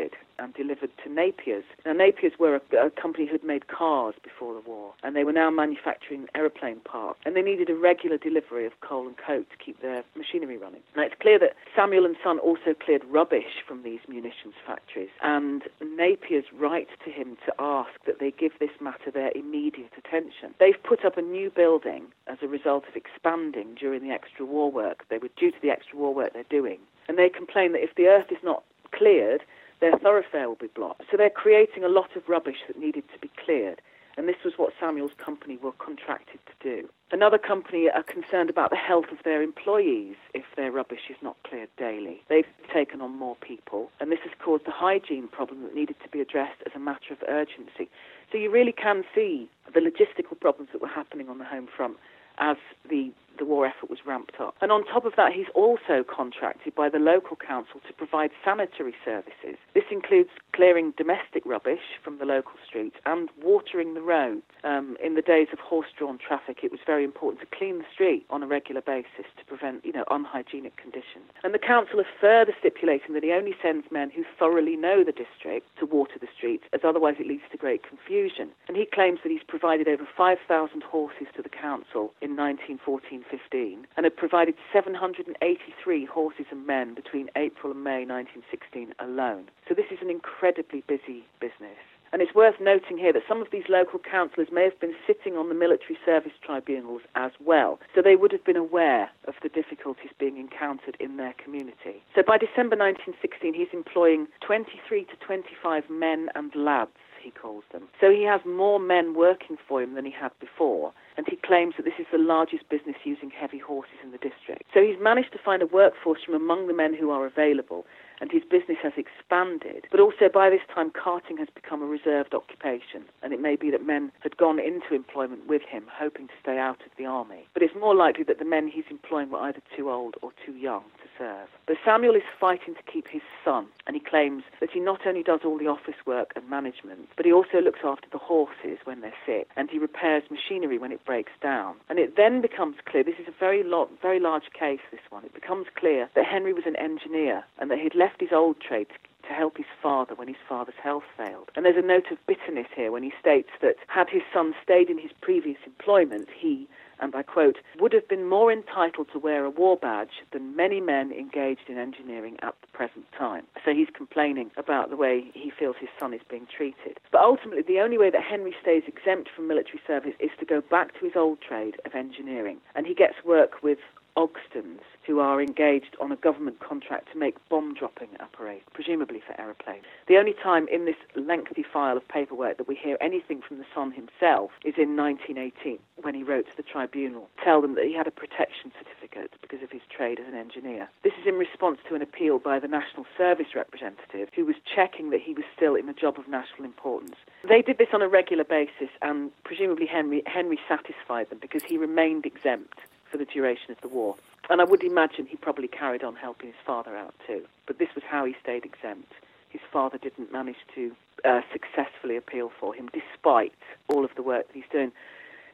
and 0.42 0.52
delivered 0.54 0.90
to 1.04 1.08
Napier's. 1.08 1.64
Now, 1.86 1.92
Napier's 1.92 2.38
were 2.38 2.56
a, 2.56 2.86
a 2.86 2.90
company 2.90 3.26
who 3.26 3.32
had 3.32 3.44
made 3.44 3.68
cars 3.68 4.14
before 4.22 4.54
the 4.54 4.68
war, 4.68 4.92
and 5.02 5.14
they 5.14 5.24
were 5.24 5.32
now 5.32 5.50
manufacturing 5.50 6.26
aeroplane 6.34 6.80
parts, 6.80 7.20
and 7.24 7.36
they 7.36 7.42
needed 7.42 7.70
a 7.70 7.76
regular 7.76 8.18
delivery 8.18 8.66
of 8.66 8.72
coal 8.80 9.06
and 9.06 9.16
coke 9.16 9.48
to 9.50 9.56
keep 9.64 9.80
their 9.80 10.02
machinery 10.16 10.58
running. 10.58 10.80
Now, 10.96 11.04
it's 11.04 11.14
clear 11.20 11.38
that 11.38 11.54
Samuel 11.76 12.04
and 12.04 12.16
Son 12.22 12.38
also 12.40 12.74
cleared 12.84 13.04
rubbish 13.04 13.62
from 13.66 13.84
these 13.84 14.00
munitions 14.08 14.54
factories, 14.66 15.10
and 15.22 15.62
Napier's 15.80 16.46
write 16.52 16.88
to 17.04 17.10
him 17.10 17.36
to 17.46 17.54
ask 17.58 17.92
that 18.06 18.18
they 18.18 18.32
give 18.32 18.52
this 18.58 18.70
matter 18.80 19.10
their 19.12 19.30
immediate 19.34 19.92
attention. 19.96 20.54
They've 20.58 20.82
put 20.82 21.04
up 21.04 21.16
a 21.16 21.22
new 21.22 21.50
building 21.50 22.06
as 22.26 22.38
a 22.42 22.48
result 22.48 22.84
of 22.88 22.96
expanding 22.96 23.76
during 23.78 24.02
the 24.02 24.10
extra 24.10 24.44
war 24.44 24.70
work. 24.70 25.04
They 25.08 25.18
were 25.18 25.30
due 25.36 25.52
to 25.52 25.58
the 25.62 25.70
extra 25.70 25.96
war 25.96 26.12
work 26.12 26.32
they're 26.32 26.44
doing. 26.50 26.78
And 27.08 27.18
they 27.18 27.28
complain 27.28 27.72
that 27.72 27.82
if 27.82 27.94
the 27.94 28.06
earth 28.06 28.30
is 28.30 28.42
not 28.42 28.64
cleared, 28.92 29.42
their 29.82 29.98
thoroughfare 29.98 30.48
will 30.48 30.56
be 30.56 30.68
blocked. 30.68 31.02
So 31.10 31.16
they're 31.16 31.28
creating 31.28 31.82
a 31.82 31.88
lot 31.88 32.16
of 32.16 32.28
rubbish 32.28 32.58
that 32.68 32.78
needed 32.78 33.02
to 33.12 33.18
be 33.18 33.30
cleared. 33.44 33.82
And 34.16 34.28
this 34.28 34.36
was 34.44 34.54
what 34.56 34.72
Samuel's 34.78 35.12
company 35.16 35.56
were 35.56 35.72
contracted 35.72 36.38
to 36.46 36.52
do. 36.62 36.88
Another 37.10 37.38
company 37.38 37.88
are 37.92 38.02
concerned 38.02 38.48
about 38.48 38.70
the 38.70 38.76
health 38.76 39.06
of 39.10 39.18
their 39.24 39.42
employees 39.42 40.16
if 40.34 40.44
their 40.54 40.70
rubbish 40.70 41.10
is 41.10 41.16
not 41.20 41.36
cleared 41.44 41.70
daily. 41.76 42.22
They've 42.28 42.46
taken 42.72 43.00
on 43.00 43.18
more 43.18 43.36
people, 43.36 43.90
and 44.00 44.12
this 44.12 44.20
has 44.22 44.32
caused 44.38 44.68
a 44.68 44.70
hygiene 44.70 45.28
problem 45.28 45.62
that 45.62 45.74
needed 45.74 45.96
to 46.02 46.08
be 46.10 46.20
addressed 46.20 46.62
as 46.64 46.72
a 46.76 46.78
matter 46.78 47.12
of 47.12 47.18
urgency. 47.26 47.88
So 48.30 48.38
you 48.38 48.50
really 48.50 48.72
can 48.72 49.02
see 49.14 49.48
the 49.74 49.80
logistical 49.80 50.38
problems 50.38 50.70
that 50.72 50.80
were 50.80 50.88
happening 50.88 51.28
on 51.28 51.38
the 51.38 51.44
home 51.44 51.68
front 51.74 51.96
as 52.38 52.56
the 52.88 53.10
the 53.42 53.46
war 53.46 53.66
effort 53.66 53.90
was 53.90 54.06
ramped 54.06 54.38
up. 54.38 54.54
And 54.60 54.70
on 54.70 54.86
top 54.86 55.04
of 55.04 55.14
that, 55.16 55.32
he's 55.32 55.50
also 55.52 56.04
contracted 56.06 56.76
by 56.76 56.88
the 56.88 57.00
local 57.00 57.36
council 57.36 57.80
to 57.88 57.92
provide 57.92 58.30
sanitary 58.44 58.94
services. 59.04 59.58
This 59.74 59.90
includes 59.90 60.30
clearing 60.54 60.94
domestic 60.96 61.44
rubbish 61.44 61.98
from 62.04 62.18
the 62.18 62.24
local 62.24 62.54
streets 62.64 62.94
and 63.04 63.30
watering 63.42 63.94
the 63.94 64.00
roads. 64.00 64.46
Um, 64.62 64.96
in 65.02 65.16
the 65.16 65.22
days 65.22 65.48
of 65.52 65.58
horse-drawn 65.58 66.18
traffic, 66.18 66.58
it 66.62 66.70
was 66.70 66.78
very 66.86 67.02
important 67.02 67.40
to 67.40 67.56
clean 67.56 67.78
the 67.78 67.90
street 67.92 68.24
on 68.30 68.44
a 68.44 68.46
regular 68.46 68.80
basis 68.80 69.26
to 69.38 69.44
prevent, 69.44 69.84
you 69.84 69.92
know, 69.92 70.04
unhygienic 70.08 70.76
conditions. 70.76 71.26
And 71.42 71.52
the 71.52 71.58
council 71.58 71.98
is 71.98 72.06
further 72.20 72.54
stipulating 72.60 73.14
that 73.14 73.24
he 73.24 73.32
only 73.32 73.56
sends 73.60 73.90
men 73.90 74.10
who 74.14 74.22
thoroughly 74.38 74.76
know 74.76 75.02
the 75.02 75.10
district 75.10 75.66
to 75.80 75.86
water 75.86 76.14
the 76.20 76.30
streets, 76.36 76.64
as 76.72 76.82
otherwise 76.84 77.16
it 77.18 77.26
leads 77.26 77.42
to 77.50 77.58
great 77.58 77.82
confusion. 77.82 78.50
And 78.68 78.76
he 78.76 78.86
claims 78.86 79.18
that 79.24 79.32
he's 79.32 79.42
provided 79.42 79.88
over 79.88 80.06
5,000 80.16 80.82
horses 80.84 81.26
to 81.34 81.42
the 81.42 81.48
council 81.48 82.14
in 82.22 82.36
1914 82.36 83.24
1915 83.32 83.86
and 83.96 84.04
had 84.04 84.16
provided 84.16 84.54
783 84.72 86.04
horses 86.04 86.46
and 86.50 86.66
men 86.66 86.94
between 86.94 87.30
April 87.36 87.72
and 87.72 87.82
May 87.82 88.04
1916 88.04 88.94
alone. 89.00 89.48
So 89.68 89.74
this 89.74 89.90
is 89.90 89.98
an 90.02 90.10
incredibly 90.10 90.82
busy 90.86 91.24
business. 91.40 91.80
And 92.12 92.20
it's 92.20 92.34
worth 92.34 92.60
noting 92.60 92.98
here 92.98 93.12
that 93.14 93.22
some 93.26 93.40
of 93.40 93.48
these 93.50 93.64
local 93.70 93.98
councillors 93.98 94.48
may 94.52 94.64
have 94.64 94.78
been 94.80 94.92
sitting 95.06 95.38
on 95.38 95.48
the 95.48 95.54
military 95.54 95.96
service 96.04 96.36
tribunals 96.44 97.00
as 97.14 97.32
well, 97.40 97.80
so 97.94 98.02
they 98.02 98.16
would 98.16 98.32
have 98.32 98.44
been 98.44 98.56
aware 98.56 99.08
of 99.26 99.32
the 99.42 99.48
difficulties 99.48 100.10
being 100.20 100.36
encountered 100.36 100.94
in 101.00 101.16
their 101.16 101.32
community. 101.42 102.04
So 102.14 102.20
by 102.20 102.36
December 102.36 102.76
1916, 102.76 103.54
he's 103.54 103.72
employing 103.72 104.28
23 104.44 105.04
to 105.04 105.16
25 105.24 105.88
men 105.88 106.28
and 106.34 106.54
lads 106.54 106.90
he 107.22 107.30
calls 107.30 107.64
them. 107.72 107.88
So 108.00 108.10
he 108.10 108.24
has 108.24 108.40
more 108.44 108.78
men 108.78 109.14
working 109.14 109.56
for 109.68 109.82
him 109.82 109.94
than 109.94 110.04
he 110.04 110.10
had 110.12 110.32
before, 110.40 110.92
and 111.16 111.26
he 111.28 111.36
claims 111.36 111.74
that 111.76 111.84
this 111.84 111.98
is 111.98 112.06
the 112.10 112.18
largest 112.18 112.68
business 112.68 112.96
using 113.04 113.30
heavy 113.30 113.58
horses 113.58 113.98
in 114.02 114.10
the 114.10 114.18
district. 114.18 114.64
So 114.74 114.82
he's 114.82 115.00
managed 115.00 115.32
to 115.32 115.38
find 115.38 115.62
a 115.62 115.66
workforce 115.66 116.20
from 116.24 116.34
among 116.34 116.66
the 116.66 116.74
men 116.74 116.94
who 116.94 117.10
are 117.10 117.26
available, 117.26 117.86
and 118.22 118.30
his 118.30 118.44
business 118.48 118.78
has 118.82 118.92
expanded. 118.96 119.88
But 119.90 119.98
also 119.98 120.30
by 120.32 120.48
this 120.48 120.62
time, 120.72 120.92
carting 120.94 121.36
has 121.38 121.48
become 121.52 121.82
a 121.82 121.86
reserved 121.86 122.34
occupation, 122.34 123.02
and 123.20 123.32
it 123.32 123.40
may 123.40 123.56
be 123.56 123.70
that 123.72 123.84
men 123.84 124.12
had 124.20 124.36
gone 124.36 124.60
into 124.60 124.94
employment 124.94 125.48
with 125.48 125.62
him, 125.62 125.84
hoping 125.92 126.28
to 126.28 126.34
stay 126.40 126.56
out 126.56 126.80
of 126.86 126.92
the 126.96 127.04
army. 127.04 127.48
But 127.52 127.64
it's 127.64 127.74
more 127.74 127.96
likely 127.96 128.22
that 128.24 128.38
the 128.38 128.44
men 128.44 128.68
he's 128.68 128.84
employing 128.90 129.30
were 129.30 129.40
either 129.40 129.60
too 129.76 129.90
old 129.90 130.14
or 130.22 130.30
too 130.46 130.52
young 130.52 130.84
to 131.02 131.08
serve. 131.18 131.48
But 131.66 131.76
Samuel 131.84 132.14
is 132.14 132.22
fighting 132.38 132.74
to 132.74 132.92
keep 132.92 133.08
his 133.08 133.22
son, 133.44 133.66
and 133.88 133.96
he 133.96 134.00
claims 134.00 134.44
that 134.60 134.70
he 134.70 134.78
not 134.78 135.00
only 135.04 135.24
does 135.24 135.40
all 135.44 135.58
the 135.58 135.66
office 135.66 135.98
work 136.06 136.30
and 136.36 136.48
management, 136.48 137.08
but 137.16 137.26
he 137.26 137.32
also 137.32 137.60
looks 137.60 137.80
after 137.84 138.06
the 138.12 138.18
horses 138.18 138.78
when 138.84 139.00
they're 139.00 139.12
sick, 139.26 139.48
and 139.56 139.68
he 139.68 139.78
repairs 139.78 140.22
machinery 140.30 140.78
when 140.78 140.92
it 140.92 141.04
breaks 141.04 141.32
down. 141.42 141.74
And 141.88 141.98
it 141.98 142.16
then 142.16 142.40
becomes 142.40 142.76
clear, 142.86 143.02
this 143.02 143.18
is 143.18 143.26
a 143.26 143.34
very, 143.40 143.64
very 144.00 144.20
large 144.20 144.50
case, 144.56 144.80
this 144.92 145.00
one, 145.10 145.24
it 145.24 145.34
becomes 145.34 145.66
clear 145.74 146.08
that 146.14 146.24
Henry 146.24 146.52
was 146.52 146.66
an 146.66 146.76
engineer 146.76 147.42
and 147.58 147.68
that 147.70 147.80
he'd 147.80 147.96
left 147.96 148.11
his 148.20 148.32
old 148.32 148.60
trade 148.60 148.88
to 149.26 149.32
help 149.32 149.56
his 149.56 149.66
father 149.80 150.14
when 150.14 150.28
his 150.28 150.36
father's 150.48 150.74
health 150.82 151.04
failed. 151.16 151.50
And 151.54 151.64
there's 151.64 151.76
a 151.76 151.86
note 151.86 152.10
of 152.10 152.18
bitterness 152.26 152.66
here 152.74 152.90
when 152.90 153.02
he 153.02 153.12
states 153.20 153.50
that 153.60 153.76
had 153.86 154.08
his 154.10 154.22
son 154.32 154.54
stayed 154.62 154.90
in 154.90 154.98
his 154.98 155.12
previous 155.20 155.58
employment, 155.64 156.28
he 156.36 156.68
and 157.02 157.14
I 157.16 157.22
quote, 157.22 157.56
would 157.80 157.92
have 157.92 158.06
been 158.06 158.28
more 158.28 158.52
entitled 158.52 159.08
to 159.12 159.18
wear 159.18 159.44
a 159.44 159.50
war 159.50 159.76
badge 159.76 160.22
than 160.32 160.54
many 160.54 160.80
men 160.80 161.10
engaged 161.10 161.68
in 161.68 161.76
engineering 161.76 162.36
at 162.42 162.54
the 162.60 162.68
present 162.68 163.06
time. 163.18 163.44
So 163.64 163.74
he's 163.74 163.88
complaining 163.92 164.52
about 164.56 164.88
the 164.88 164.96
way 164.96 165.30
he 165.34 165.50
feels 165.50 165.74
his 165.80 165.88
son 165.98 166.14
is 166.14 166.20
being 166.30 166.46
treated. 166.46 167.00
But 167.10 167.22
ultimately, 167.22 167.62
the 167.62 167.80
only 167.80 167.98
way 167.98 168.10
that 168.10 168.22
Henry 168.22 168.54
stays 168.62 168.84
exempt 168.86 169.30
from 169.34 169.48
military 169.48 169.80
service 169.84 170.14
is 170.20 170.30
to 170.38 170.46
go 170.46 170.60
back 170.60 170.98
to 170.98 171.04
his 171.04 171.16
old 171.16 171.40
trade 171.40 171.74
of 171.84 171.96
engineering. 171.96 172.58
And 172.76 172.86
he 172.86 172.94
gets 172.94 173.24
work 173.24 173.64
with 173.64 173.78
Ogstons, 174.16 174.80
who 175.06 175.20
are 175.20 175.40
engaged 175.40 175.96
on 176.00 176.12
a 176.12 176.16
government 176.16 176.60
contract 176.60 177.10
to 177.12 177.18
make 177.18 177.36
bomb 177.48 177.74
dropping 177.74 178.08
apparatus, 178.20 178.62
presumably 178.72 179.20
for 179.26 179.38
aeroplanes. 179.40 179.84
The 180.06 180.16
only 180.16 180.34
time 180.34 180.68
in 180.68 180.84
this 180.84 180.96
lengthy 181.16 181.62
file 181.62 181.96
of 181.96 182.06
paperwork 182.08 182.58
that 182.58 182.68
we 182.68 182.74
hear 182.74 182.96
anything 183.00 183.40
from 183.40 183.58
the 183.58 183.64
son 183.74 183.92
himself 183.92 184.50
is 184.64 184.74
in 184.76 184.96
1918 184.96 185.78
when 186.02 186.14
he 186.14 186.22
wrote 186.22 186.46
to 186.50 186.56
the 186.56 186.62
tribunal, 186.62 187.28
tell 187.42 187.60
them 187.62 187.74
that 187.74 187.84
he 187.84 187.94
had 187.94 188.06
a 188.06 188.10
protection 188.10 188.72
certificate 188.78 189.32
because 189.40 189.62
of 189.62 189.70
his 189.70 189.82
trade 189.88 190.20
as 190.20 190.26
an 190.26 190.34
engineer. 190.34 190.88
This 191.02 191.14
is 191.20 191.26
in 191.26 191.34
response 191.34 191.78
to 191.88 191.94
an 191.94 192.02
appeal 192.02 192.38
by 192.38 192.58
the 192.58 192.68
National 192.68 193.06
Service 193.16 193.54
representative 193.54 194.28
who 194.34 194.44
was 194.44 194.56
checking 194.74 195.10
that 195.10 195.20
he 195.20 195.32
was 195.32 195.44
still 195.56 195.74
in 195.74 195.88
a 195.88 195.94
job 195.94 196.18
of 196.18 196.28
national 196.28 196.64
importance. 196.64 197.16
They 197.48 197.62
did 197.62 197.78
this 197.78 197.88
on 197.92 198.02
a 198.02 198.08
regular 198.08 198.44
basis 198.44 198.90
and 199.00 199.30
presumably 199.44 199.86
Henry, 199.86 200.22
Henry 200.26 200.58
satisfied 200.68 201.30
them 201.30 201.38
because 201.40 201.62
he 201.62 201.78
remained 201.78 202.26
exempt 202.26 202.80
for 203.12 203.18
the 203.18 203.26
duration 203.26 203.70
of 203.70 203.80
the 203.82 203.88
war. 203.88 204.16
And 204.50 204.60
I 204.60 204.64
would 204.64 204.82
imagine 204.82 205.26
he 205.26 205.36
probably 205.36 205.68
carried 205.68 206.02
on 206.02 206.16
helping 206.16 206.48
his 206.48 206.56
father 206.66 206.96
out 206.96 207.14
too. 207.26 207.42
But 207.66 207.78
this 207.78 207.90
was 207.94 208.02
how 208.08 208.24
he 208.24 208.34
stayed 208.42 208.64
exempt. 208.64 209.12
His 209.50 209.60
father 209.70 209.98
didn't 209.98 210.32
manage 210.32 210.56
to 210.74 210.96
uh, 211.24 211.42
successfully 211.52 212.16
appeal 212.16 212.50
for 212.58 212.74
him, 212.74 212.88
despite 212.92 213.52
all 213.88 214.04
of 214.04 214.10
the 214.16 214.22
work 214.22 214.48
that 214.48 214.54
he's 214.54 214.64
doing. 214.72 214.90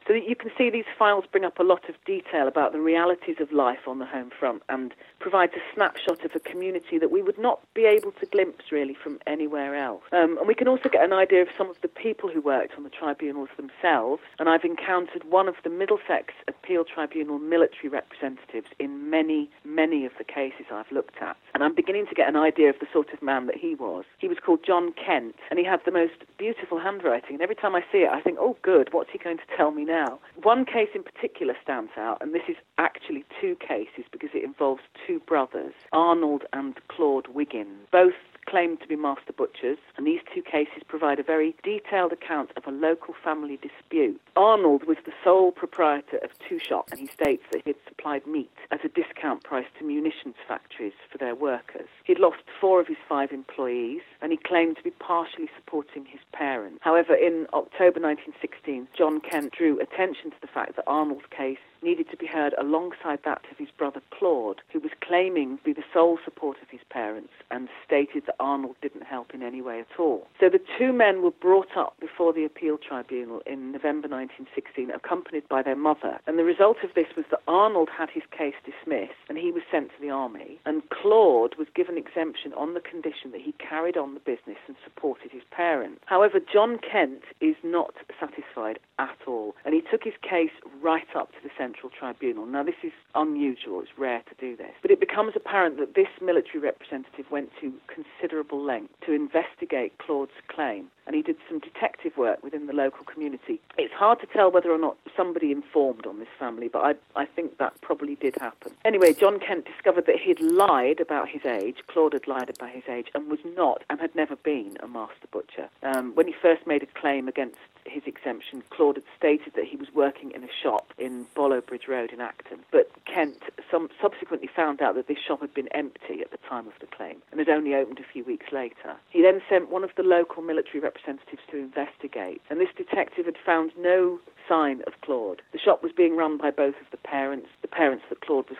So 0.07 0.13
you 0.13 0.35
can 0.35 0.51
see 0.57 0.69
these 0.69 0.85
files 0.97 1.25
bring 1.31 1.45
up 1.45 1.59
a 1.59 1.63
lot 1.63 1.87
of 1.89 1.95
detail 2.05 2.47
about 2.47 2.71
the 2.71 2.81
realities 2.81 3.37
of 3.39 3.51
life 3.51 3.87
on 3.87 3.99
the 3.99 4.05
home 4.05 4.31
front 4.37 4.63
and 4.69 4.93
provides 5.19 5.53
a 5.53 5.73
snapshot 5.73 6.25
of 6.25 6.31
a 6.35 6.39
community 6.39 6.97
that 6.97 7.11
we 7.11 7.21
would 7.21 7.37
not 7.37 7.61
be 7.73 7.85
able 7.85 8.11
to 8.13 8.25
glimpse 8.25 8.71
really 8.71 8.95
from 8.95 9.19
anywhere 9.27 9.75
else. 9.75 10.01
Um, 10.11 10.37
and 10.37 10.47
we 10.47 10.55
can 10.55 10.67
also 10.67 10.89
get 10.89 11.03
an 11.03 11.13
idea 11.13 11.41
of 11.41 11.47
some 11.57 11.69
of 11.69 11.77
the 11.81 11.87
people 11.87 12.29
who 12.29 12.41
worked 12.41 12.73
on 12.75 12.83
the 12.83 12.89
tribunals 12.89 13.49
themselves. 13.57 14.21
And 14.39 14.49
I've 14.49 14.63
encountered 14.63 15.23
one 15.29 15.47
of 15.47 15.55
the 15.63 15.69
Middlesex 15.69 16.33
Appeal 16.47 16.83
Tribunal 16.85 17.39
military 17.39 17.89
representatives 17.89 18.67
in 18.79 19.09
many, 19.09 19.49
many 19.63 20.05
of 20.05 20.13
the 20.17 20.23
cases 20.23 20.65
I've 20.71 20.91
looked 20.91 21.21
at. 21.21 21.37
And 21.53 21.63
I'm 21.63 21.75
beginning 21.75 22.07
to 22.07 22.15
get 22.15 22.29
an 22.29 22.35
idea 22.35 22.69
of 22.69 22.79
the 22.79 22.87
sort 22.91 23.13
of 23.13 23.21
man 23.21 23.47
that 23.47 23.57
he 23.57 23.75
was. 23.75 24.05
He 24.17 24.27
was 24.27 24.37
called 24.43 24.61
John 24.65 24.93
Kent, 24.93 25.35
and 25.49 25.59
he 25.59 25.65
had 25.65 25.81
the 25.85 25.91
most 25.91 26.13
beautiful 26.37 26.79
handwriting. 26.79 27.33
And 27.33 27.41
every 27.41 27.55
time 27.55 27.75
I 27.75 27.81
see 27.91 27.99
it, 27.99 28.09
I 28.09 28.21
think, 28.21 28.37
oh, 28.39 28.57
good, 28.61 28.89
what's 28.91 29.11
he 29.11 29.17
going 29.17 29.37
to 29.37 29.57
tell 29.57 29.71
me 29.71 29.85
now? 29.89 30.19
One 30.43 30.63
case 30.63 30.89
in 30.95 31.03
particular 31.03 31.55
stands 31.61 31.91
out, 31.97 32.19
and 32.21 32.33
this 32.33 32.43
is 32.47 32.55
actually 32.77 33.25
two 33.41 33.57
cases 33.57 34.05
because 34.11 34.29
it 34.33 34.43
involves 34.43 34.81
two 35.05 35.19
brothers, 35.19 35.73
Arnold 35.91 36.43
and 36.53 36.75
Claude 36.87 37.27
Wiggins. 37.27 37.87
Both 37.91 38.13
claimed 38.45 38.81
to 38.81 38.87
be 38.87 38.95
master 38.95 39.33
butchers, 39.33 39.77
and 39.97 40.05
these 40.05 40.21
two 40.33 40.41
cases 40.41 40.83
provide 40.87 41.19
a 41.19 41.23
very 41.23 41.55
detailed 41.63 42.11
account 42.11 42.51
of 42.57 42.65
a 42.65 42.71
local 42.71 43.13
family 43.23 43.57
dispute. 43.57 44.19
Arnold 44.35 44.83
was 44.85 44.97
the 45.05 45.13
sole 45.23 45.51
proprietor 45.51 46.17
of 46.17 46.31
two 46.47 46.59
shops, 46.59 46.91
and 46.91 46.99
he 47.01 47.07
states 47.07 47.43
that 47.51 47.61
he 47.63 47.71
had 47.71 47.79
supplied 47.87 48.25
meat 48.25 48.51
at 48.71 48.83
a 48.85 48.89
discount 48.89 49.43
price 49.43 49.67
to 49.77 49.85
munitions 49.85 50.35
factories 50.47 50.93
for 51.11 51.17
their 51.17 51.35
workers. 51.35 51.87
He'd 52.03 52.19
lost 52.19 52.43
four 52.59 52.79
of 52.79 52.87
his 52.87 52.97
five 53.07 53.31
employees, 53.31 54.01
and 54.21 54.31
he 54.31 54.37
claimed 54.37 54.77
to 54.77 54.83
be 54.83 54.91
partially 54.91 55.49
supporting 55.55 56.05
his 56.05 56.21
parents. 56.31 56.79
However, 56.81 57.13
in 57.13 57.47
October 57.53 57.99
1916, 57.99 58.87
John 58.97 59.21
Kent 59.21 59.53
drew 59.53 59.79
attention 59.79 60.31
to 60.31 60.37
the 60.41 60.47
fact 60.47 60.75
that 60.75 60.85
Arnold's 60.87 61.25
case 61.29 61.59
needed 61.81 62.09
to 62.11 62.17
be 62.17 62.27
heard 62.27 62.53
alongside 62.59 63.19
that 63.25 63.41
of 63.51 63.57
his 63.57 63.69
brother 63.77 64.01
Claude, 64.11 64.61
who 64.71 64.79
was 64.79 64.91
claiming 65.01 65.57
to 65.57 65.63
be 65.63 65.73
the 65.73 65.83
sole 65.93 66.17
support 66.23 66.57
of 66.61 66.69
his 66.69 66.81
parents 66.89 67.33
and 67.51 67.69
stated 67.85 68.25
that 68.25 68.35
Arnold 68.39 68.75
didn't 68.81 69.03
help 69.03 69.33
in 69.33 69.43
any 69.43 69.61
way 69.61 69.79
at 69.79 69.99
all. 69.99 70.27
So 70.39 70.49
the 70.49 70.61
two 70.77 70.93
men 70.93 71.21
were 71.21 71.31
brought 71.31 71.75
up 71.75 71.95
before 71.99 72.33
the 72.33 72.45
appeal 72.45 72.77
tribunal 72.77 73.41
in 73.45 73.71
November 73.71 74.07
1916, 74.07 74.91
accompanied 74.91 75.47
by 75.47 75.61
their 75.61 75.75
mother. 75.75 76.19
And 76.27 76.37
the 76.37 76.43
result 76.43 76.77
of 76.83 76.93
this 76.95 77.07
was 77.15 77.25
that 77.31 77.41
Arnold 77.47 77.89
had 77.95 78.09
his 78.09 78.23
case 78.35 78.55
dismissed 78.65 79.13
and 79.27 79.37
he 79.37 79.51
was 79.51 79.63
sent 79.71 79.89
to 79.89 80.01
the 80.01 80.09
army, 80.09 80.59
and 80.65 80.83
Claude 80.89 81.55
was 81.55 81.67
given 81.75 81.97
exemption 81.97 82.53
on 82.53 82.73
the 82.73 82.79
condition 82.79 83.31
that 83.31 83.41
he 83.41 83.53
carried 83.53 83.97
on 83.97 84.13
the 84.13 84.19
business 84.19 84.57
and 84.67 84.75
supported 84.83 85.31
his 85.31 85.43
parents. 85.51 86.01
However, 86.05 86.39
John 86.39 86.79
Kent 86.79 87.23
is 87.41 87.55
not 87.63 87.93
satisfied 88.19 88.79
at 88.97 89.17
all, 89.27 89.55
and 89.65 89.73
he 89.73 89.81
took 89.81 90.03
his 90.03 90.13
case 90.21 90.51
right 90.81 91.07
up 91.15 91.31
to 91.31 91.37
the 91.43 91.49
Central 91.69 91.91
Tribunal. 91.91 92.47
Now, 92.47 92.63
this 92.63 92.81
is 92.83 92.91
unusual, 93.13 93.81
it's 93.81 93.91
rare 93.95 94.23
to 94.27 94.35
do 94.39 94.55
this, 94.57 94.71
but 94.81 94.89
it 94.89 94.99
becomes 94.99 95.33
apparent 95.35 95.77
that 95.77 95.93
this 95.93 96.07
military 96.19 96.59
representative 96.59 97.29
went 97.29 97.51
to 97.61 97.71
considerable 97.87 98.63
length 98.63 98.93
to 99.05 99.13
investigate 99.13 99.93
Claude's 99.99 100.31
claim, 100.47 100.87
and 101.05 101.15
he 101.15 101.21
did 101.21 101.35
some 101.47 101.59
detective 101.59 102.17
work 102.17 102.43
within 102.43 102.65
the 102.65 102.73
local 102.73 103.05
community. 103.05 103.61
It's 103.77 103.93
hard 103.93 104.19
to 104.21 104.25
tell 104.25 104.49
whether 104.49 104.71
or 104.71 104.79
not 104.79 104.97
somebody 105.15 105.51
informed 105.51 106.07
on 106.07 106.17
this 106.17 106.27
family, 106.39 106.69
but 106.69 106.79
I, 106.79 107.21
I 107.21 107.25
think 107.25 107.59
that 107.59 107.79
probably 107.81 108.15
did 108.15 108.35
happen. 108.41 108.71
Anyway, 108.83 109.13
John 109.13 109.39
Kent 109.39 109.65
discovered 109.65 110.07
that 110.07 110.17
he'd 110.23 110.41
lied 110.41 110.99
about 110.99 111.29
his 111.29 111.45
age, 111.45 111.77
Claude 111.87 112.13
had 112.13 112.27
lied 112.27 112.49
about 112.49 112.71
his 112.71 112.83
age, 112.89 113.09
and 113.13 113.29
was 113.29 113.39
not 113.55 113.83
and 113.91 113.99
had 113.99 114.15
never 114.15 114.35
been 114.35 114.75
a 114.81 114.87
master 114.87 115.27
butcher. 115.31 115.69
Um, 115.83 116.15
when 116.15 116.25
he 116.25 116.33
first 116.41 116.65
made 116.65 116.81
a 116.81 116.99
claim 116.99 117.27
against 117.27 117.59
his 117.89 118.03
exemption, 118.05 118.63
Claude 118.69 118.95
had 118.95 119.05
stated 119.17 119.53
that 119.55 119.65
he 119.65 119.75
was 119.75 119.87
working 119.93 120.31
in 120.31 120.43
a 120.43 120.49
shop 120.61 120.93
in 120.97 121.25
Bollo 121.35 121.65
Bridge 121.65 121.87
Road 121.87 122.11
in 122.11 122.21
Acton. 122.21 122.59
But 122.71 122.91
Kent 123.05 123.41
some, 123.69 123.89
subsequently 124.01 124.49
found 124.53 124.81
out 124.81 124.95
that 124.95 125.07
this 125.07 125.17
shop 125.17 125.41
had 125.41 125.53
been 125.53 125.67
empty 125.69 126.21
at 126.21 126.31
the 126.31 126.37
time 126.49 126.67
of 126.67 126.73
the 126.79 126.87
claim 126.87 127.21
and 127.31 127.39
had 127.39 127.49
only 127.49 127.75
opened 127.75 127.99
a 127.99 128.13
few 128.13 128.23
weeks 128.23 128.47
later. 128.51 128.95
He 129.09 129.21
then 129.21 129.41
sent 129.49 129.69
one 129.69 129.83
of 129.83 129.91
the 129.95 130.03
local 130.03 130.41
military 130.41 130.79
representatives 130.79 131.41
to 131.51 131.57
investigate, 131.57 132.41
and 132.49 132.59
this 132.59 132.69
detective 132.75 133.25
had 133.25 133.37
found 133.45 133.71
no 133.77 134.19
sign 134.47 134.81
of 134.87 134.93
Claude. 135.01 135.41
The 135.51 135.59
shop 135.59 135.83
was 135.83 135.91
being 135.91 136.15
run 136.15 136.37
by 136.37 136.51
both 136.51 136.75
of 136.81 136.89
the 136.91 136.97
parents, 136.97 137.47
the 137.61 137.67
parents 137.67 138.05
that 138.09 138.21
Claude 138.21 138.49
was 138.49 138.57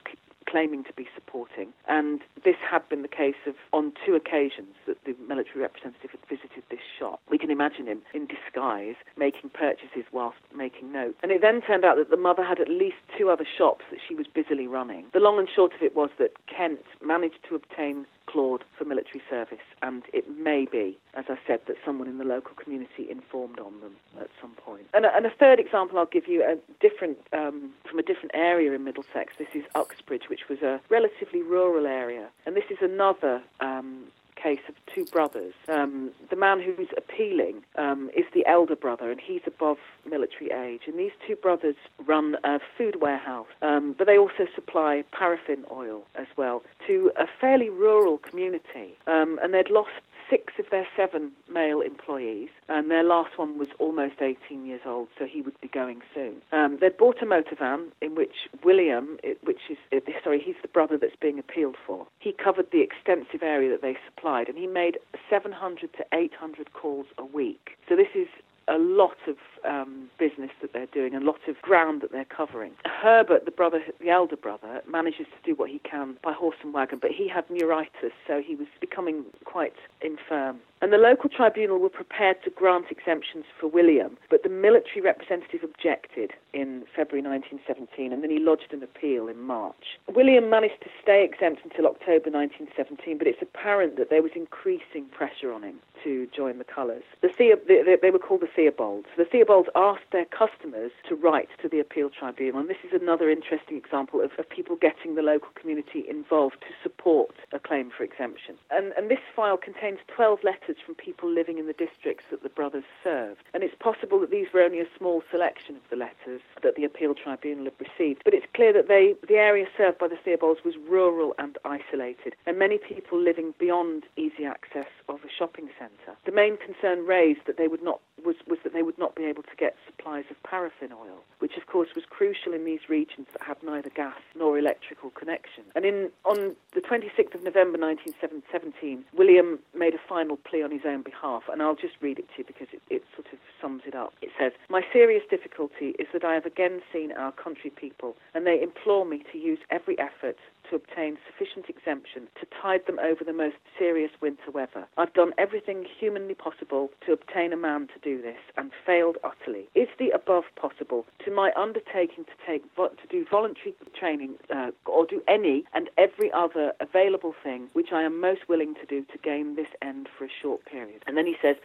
claiming 0.49 0.83
to 0.83 0.93
be 0.93 1.07
supporting. 1.13 1.73
And 1.87 2.21
this 2.43 2.55
had 2.69 2.87
been 2.89 3.01
the 3.03 3.07
case 3.07 3.35
of 3.45 3.55
on 3.71 3.93
two 4.05 4.15
occasions 4.15 4.75
that 4.87 4.97
the 5.05 5.15
military 5.27 5.61
representative 5.61 6.11
had 6.11 6.25
visited 6.27 6.63
this 6.69 6.79
shop. 6.97 7.21
Imagine 7.59 7.87
him 7.87 8.01
in 8.13 8.25
disguise 8.25 8.95
making 9.17 9.49
purchases 9.49 10.05
whilst 10.13 10.37
making 10.55 10.93
notes. 10.93 11.17
And 11.21 11.29
it 11.29 11.41
then 11.41 11.59
turned 11.59 11.83
out 11.83 11.97
that 11.97 12.09
the 12.09 12.15
mother 12.15 12.41
had 12.41 12.57
at 12.61 12.69
least 12.69 12.95
two 13.17 13.29
other 13.29 13.45
shops 13.57 13.83
that 13.91 13.99
she 14.07 14.15
was 14.15 14.27
busily 14.27 14.65
running. 14.65 15.07
The 15.11 15.19
long 15.19 15.37
and 15.37 15.49
short 15.53 15.73
of 15.73 15.81
it 15.81 15.93
was 15.93 16.09
that 16.19 16.31
Kent 16.47 16.79
managed 17.03 17.43
to 17.49 17.55
obtain 17.55 18.05
Claude 18.27 18.63
for 18.77 18.85
military 18.85 19.21
service, 19.29 19.65
and 19.81 20.03
it 20.13 20.29
may 20.37 20.65
be, 20.71 20.97
as 21.15 21.25
I 21.29 21.37
said, 21.47 21.61
that 21.67 21.77
someone 21.83 22.07
in 22.07 22.19
the 22.19 22.23
local 22.23 22.53
community 22.55 23.09
informed 23.09 23.59
on 23.59 23.81
them 23.81 23.95
at 24.21 24.29
some 24.39 24.51
point. 24.51 24.85
And 24.93 25.05
a, 25.05 25.15
and 25.15 25.25
a 25.25 25.31
third 25.31 25.59
example 25.59 25.97
I'll 25.97 26.05
give 26.05 26.27
you, 26.27 26.43
a 26.43 26.55
different 26.79 27.17
um, 27.33 27.71
from 27.89 27.97
a 27.97 28.03
different 28.03 28.31
area 28.35 28.71
in 28.73 28.83
Middlesex. 28.83 29.33
This 29.37 29.47
is 29.55 29.63
Uxbridge, 29.73 30.29
which 30.29 30.47
was 30.47 30.61
a 30.61 30.79
relatively 30.89 31.41
rural 31.41 31.87
area, 31.87 32.29
and 32.45 32.55
this 32.55 32.69
is 32.69 32.77
another 32.81 33.41
um, 33.59 33.98
case 34.41 34.59
of 34.67 34.75
two 34.93 35.05
brothers. 35.05 35.53
Um, 35.67 36.11
the 36.29 36.35
man 36.35 36.61
who's 36.61 36.89
appealing 36.97 37.63
um, 37.75 38.09
is 38.15 38.25
the 38.33 38.45
elder 38.45 38.75
brother, 38.75 39.11
and 39.11 39.19
he's 39.19 39.41
above 39.45 39.77
military 40.09 40.51
age. 40.51 40.81
And 40.87 40.97
these 40.97 41.11
two 41.27 41.35
brothers 41.35 41.75
run 42.05 42.37
a 42.43 42.59
food 42.77 43.01
warehouse, 43.01 43.47
um, 43.61 43.95
but 43.97 44.07
they 44.07 44.17
also 44.17 44.47
supply 44.55 45.03
paraffin 45.11 45.65
oil 45.71 46.03
as 46.15 46.27
well 46.37 46.63
to 46.87 47.11
a 47.17 47.25
fairly 47.39 47.69
rural 47.69 48.17
community. 48.17 48.97
Um, 49.07 49.39
and 49.41 49.53
they'd 49.53 49.69
lost 49.69 49.91
six 50.29 50.53
of 50.59 50.65
their 50.69 50.87
seven 50.95 51.31
male 51.51 51.81
employees, 51.81 52.49
and 52.67 52.91
their 52.91 53.03
last 53.03 53.37
one 53.37 53.57
was 53.57 53.67
almost 53.79 54.21
18 54.21 54.65
years 54.65 54.81
old, 54.85 55.07
so 55.17 55.25
he 55.25 55.41
would 55.41 55.59
be 55.61 55.67
going 55.67 56.01
soon. 56.13 56.35
Um, 56.51 56.77
they'd 56.79 56.97
bought 56.97 57.21
a 57.21 57.25
motor 57.25 57.55
van 57.57 57.91
in 58.09 58.15
which 58.15 58.49
William, 58.63 59.17
which 59.43 59.59
is, 59.69 59.77
sorry, 60.23 60.41
he's 60.43 60.55
the 60.61 60.67
brother 60.67 60.97
that's 60.97 61.15
being 61.21 61.39
appealed 61.39 61.75
for, 61.85 62.07
he 62.19 62.31
covered 62.33 62.67
the 62.71 62.81
extensive 62.81 63.43
area 63.43 63.69
that 63.69 63.81
they 63.81 63.95
supplied, 64.07 64.49
and 64.49 64.57
he 64.57 64.67
made 64.67 64.97
700 65.29 65.93
to 65.93 66.05
800 66.13 66.73
calls 66.73 67.05
a 67.17 67.25
week. 67.25 67.77
So 67.87 67.95
this 67.95 68.07
is 68.15 68.27
a 68.69 68.77
lot 68.77 69.17
of 69.27 69.35
um, 69.65 70.09
business 70.19 70.51
that 70.61 70.73
they're 70.73 70.85
doing, 70.87 71.15
a 71.15 71.19
lot 71.19 71.39
of 71.47 71.61
ground 71.61 72.01
that 72.01 72.11
they're 72.11 72.25
covering. 72.25 72.71
Herbert, 72.85 73.45
the 73.45 73.51
brother, 73.51 73.81
the 73.99 74.09
elder 74.09 74.35
brother, 74.35 74.81
manages 74.87 75.25
to 75.27 75.49
do 75.51 75.55
what 75.55 75.69
he 75.69 75.79
can 75.79 76.17
by 76.23 76.33
horse 76.33 76.57
and 76.63 76.73
wagon, 76.73 76.99
but 77.01 77.11
he 77.11 77.27
had 77.27 77.49
neuritis, 77.49 78.13
so 78.27 78.41
he 78.45 78.55
was 78.55 78.67
becoming 78.79 79.25
quite 79.45 79.73
infirm. 80.01 80.59
And 80.81 80.93
the 80.93 80.97
local 80.97 81.29
tribunal 81.29 81.77
were 81.79 81.89
prepared 81.89 82.41
to 82.45 82.49
grant 82.49 82.85
exemptions 82.89 83.43
for 83.59 83.67
William, 83.67 84.17
but 84.29 84.43
the 84.43 84.49
military 84.49 85.01
representative 85.01 85.61
objected 85.61 86.31
in 86.53 86.85
February 86.95 87.27
1917, 87.27 88.13
and 88.13 88.23
then 88.23 88.29
he 88.29 88.39
lodged 88.39 88.71
an 88.71 88.81
appeal 88.81 89.27
in 89.27 89.39
March. 89.39 89.99
William 90.07 90.49
managed 90.49 90.81
to 90.83 90.89
stay 91.01 91.25
exempt 91.25 91.61
until 91.65 91.85
October 91.85 92.31
1917, 92.31 93.17
but 93.17 93.27
it's 93.27 93.41
apparent 93.41 93.97
that 93.97 94.09
there 94.09 94.23
was 94.23 94.31
increasing 94.35 95.05
pressure 95.11 95.51
on 95.51 95.63
him 95.63 95.79
to 96.03 96.27
join 96.35 96.57
the 96.57 96.63
colours. 96.63 97.03
The 97.21 97.29
they, 97.39 97.97
they 98.01 98.11
were 98.11 98.19
called 98.19 98.41
the 98.41 98.47
Theobalds. 98.47 99.05
The 99.17 99.23
Theobalds 99.23 99.67
asked 99.75 100.11
their 100.11 100.25
customers 100.25 100.91
to 101.07 101.15
write 101.15 101.49
to 101.61 101.69
the 101.69 101.79
appeal 101.79 102.09
tribunal, 102.09 102.59
and 102.59 102.69
this 102.69 102.83
is 102.83 102.99
another 102.99 103.29
interesting 103.29 103.77
example 103.77 104.21
of, 104.21 104.31
of 104.37 104.49
people 104.49 104.75
getting 104.75 105.15
the 105.15 105.21
local 105.21 105.49
community 105.55 106.03
involved 106.09 106.57
to 106.61 106.73
support 106.83 107.35
a 107.53 107.59
claim 107.59 107.91
for 107.95 108.03
exemption. 108.03 108.55
And, 108.71 108.93
and 108.97 109.09
this 109.09 109.23
file 109.35 109.57
contains 109.57 109.99
12 110.07 110.39
letters 110.43 110.77
from 110.85 110.95
people 110.95 111.29
living 111.29 111.57
in 111.57 111.67
the 111.67 111.73
districts 111.73 112.25
that 112.31 112.43
the 112.43 112.49
brothers 112.49 112.83
served. 113.03 113.41
And 113.53 113.63
it's 113.63 113.75
possible 113.79 114.19
that 114.19 114.31
these 114.31 114.47
were 114.53 114.61
only 114.61 114.79
a 114.79 114.87
small 114.97 115.23
selection 115.31 115.75
of 115.75 115.83
the 115.89 115.95
letters 115.95 116.41
that 116.63 116.75
the 116.75 116.83
appeal 116.83 117.13
tribunal 117.15 117.65
had 117.65 117.73
received. 117.79 118.21
But 118.25 118.33
it's 118.33 118.45
clear 118.53 118.73
that 118.73 118.87
they, 118.87 119.15
the 119.27 119.35
area 119.35 119.65
served 119.77 119.97
by 119.97 120.07
the 120.07 120.17
Theobalds 120.17 120.63
was 120.63 120.75
rural 120.89 121.33
and 121.37 121.57
isolated, 121.65 122.35
and 122.45 122.57
many 122.57 122.77
people 122.77 123.19
living 123.19 123.53
beyond 123.59 124.03
easy 124.17 124.45
access 124.45 124.87
of 125.07 125.19
a 125.23 125.29
shopping 125.29 125.69
centre. 125.79 125.88
The 126.25 126.31
main 126.31 126.57
concern 126.57 127.05
raised 127.05 127.41
that 127.47 127.57
they 127.57 127.67
would 127.67 127.83
not 127.83 127.99
was, 128.25 128.35
was 128.47 128.59
that 128.63 128.73
they 128.73 128.83
would 128.83 128.97
not 128.97 129.15
be 129.15 129.23
able 129.23 129.43
to 129.43 129.55
get 129.57 129.75
supplies 129.85 130.25
of 130.29 130.41
paraffin 130.43 130.91
oil, 130.91 131.23
which 131.39 131.55
of 131.57 131.67
course 131.67 131.89
was 131.95 132.03
crucial 132.05 132.53
in 132.53 132.65
these 132.65 132.89
regions 132.89 133.27
that 133.31 133.41
have 133.43 133.57
neither 133.63 133.89
gas 133.89 134.19
nor 134.35 134.57
electrical 134.57 135.09
connection. 135.11 135.63
And 135.75 135.85
in, 135.85 136.11
on 136.25 136.55
the 136.73 136.81
26th 136.81 137.35
of 137.35 137.43
November 137.43 137.77
1917, 137.79 139.05
William 139.13 139.59
made 139.73 139.93
a 139.93 139.99
final 140.07 140.37
plea 140.37 140.63
on 140.63 140.71
his 140.71 140.81
own 140.85 141.01
behalf, 141.01 141.43
and 141.51 141.61
I'll 141.61 141.75
just 141.75 141.95
read 142.01 142.19
it 142.19 142.27
to 142.35 142.39
you 142.39 142.43
because 142.45 142.67
it, 142.73 142.81
it 142.89 143.03
sort 143.15 143.27
of 143.31 143.39
sums 143.61 143.83
it 143.85 143.95
up. 143.95 144.13
It 144.21 144.29
says, 144.39 144.51
My 144.69 144.81
serious 144.91 145.23
difficulty 145.29 145.95
is 145.99 146.07
that 146.13 146.23
I 146.23 146.33
have 146.33 146.45
again 146.45 146.81
seen 146.91 147.11
our 147.11 147.31
country 147.31 147.69
people, 147.69 148.15
and 148.33 148.45
they 148.45 148.61
implore 148.61 149.05
me 149.05 149.23
to 149.31 149.37
use 149.37 149.59
every 149.69 149.97
effort 149.99 150.37
to 150.69 150.75
obtain 150.75 151.17
sufficient 151.25 151.67
exemption 151.67 152.27
to 152.39 152.45
tide 152.61 152.85
them 152.85 152.99
over 152.99 153.23
the 153.23 153.33
most 153.33 153.55
serious 153.77 154.11
winter 154.21 154.51
weather. 154.53 154.87
I've 154.97 155.13
done 155.13 155.33
everything 155.37 155.85
humanly 155.99 156.35
possible 156.35 156.89
to 157.05 157.13
obtain 157.13 157.51
a 157.53 157.57
man 157.57 157.87
to 157.87 157.99
do 158.01 158.21
this 158.21 158.37
and 158.57 158.71
failed 158.85 159.17
utterly. 159.23 159.67
Is 159.75 159.87
the 159.97 160.09
above 160.09 160.43
possible? 160.55 161.05
To 161.25 161.31
my 161.31 161.51
undertaking 161.55 162.25
to 162.25 162.45
take 162.45 162.63
to 162.75 163.07
do 163.09 163.25
voluntary 163.29 163.73
training 163.97 164.35
uh, 164.53 164.71
or 164.85 165.05
do 165.05 165.21
any 165.27 165.65
and 165.73 165.89
every 165.97 166.31
other 166.31 166.73
available 166.79 167.33
thing 167.43 167.67
which 167.73 167.91
I 167.91 168.03
am 168.03 168.19
most 168.19 168.47
willing 168.47 168.75
to 168.75 168.85
do 168.85 169.03
to 169.11 169.17
gain 169.17 169.55
this 169.55 169.67
end 169.81 170.07
for 170.17 170.25
a 170.25 170.29
short 170.41 170.65
period. 170.65 171.03
And 171.07 171.17
then 171.17 171.25
he 171.25 171.35
says, 171.41 171.55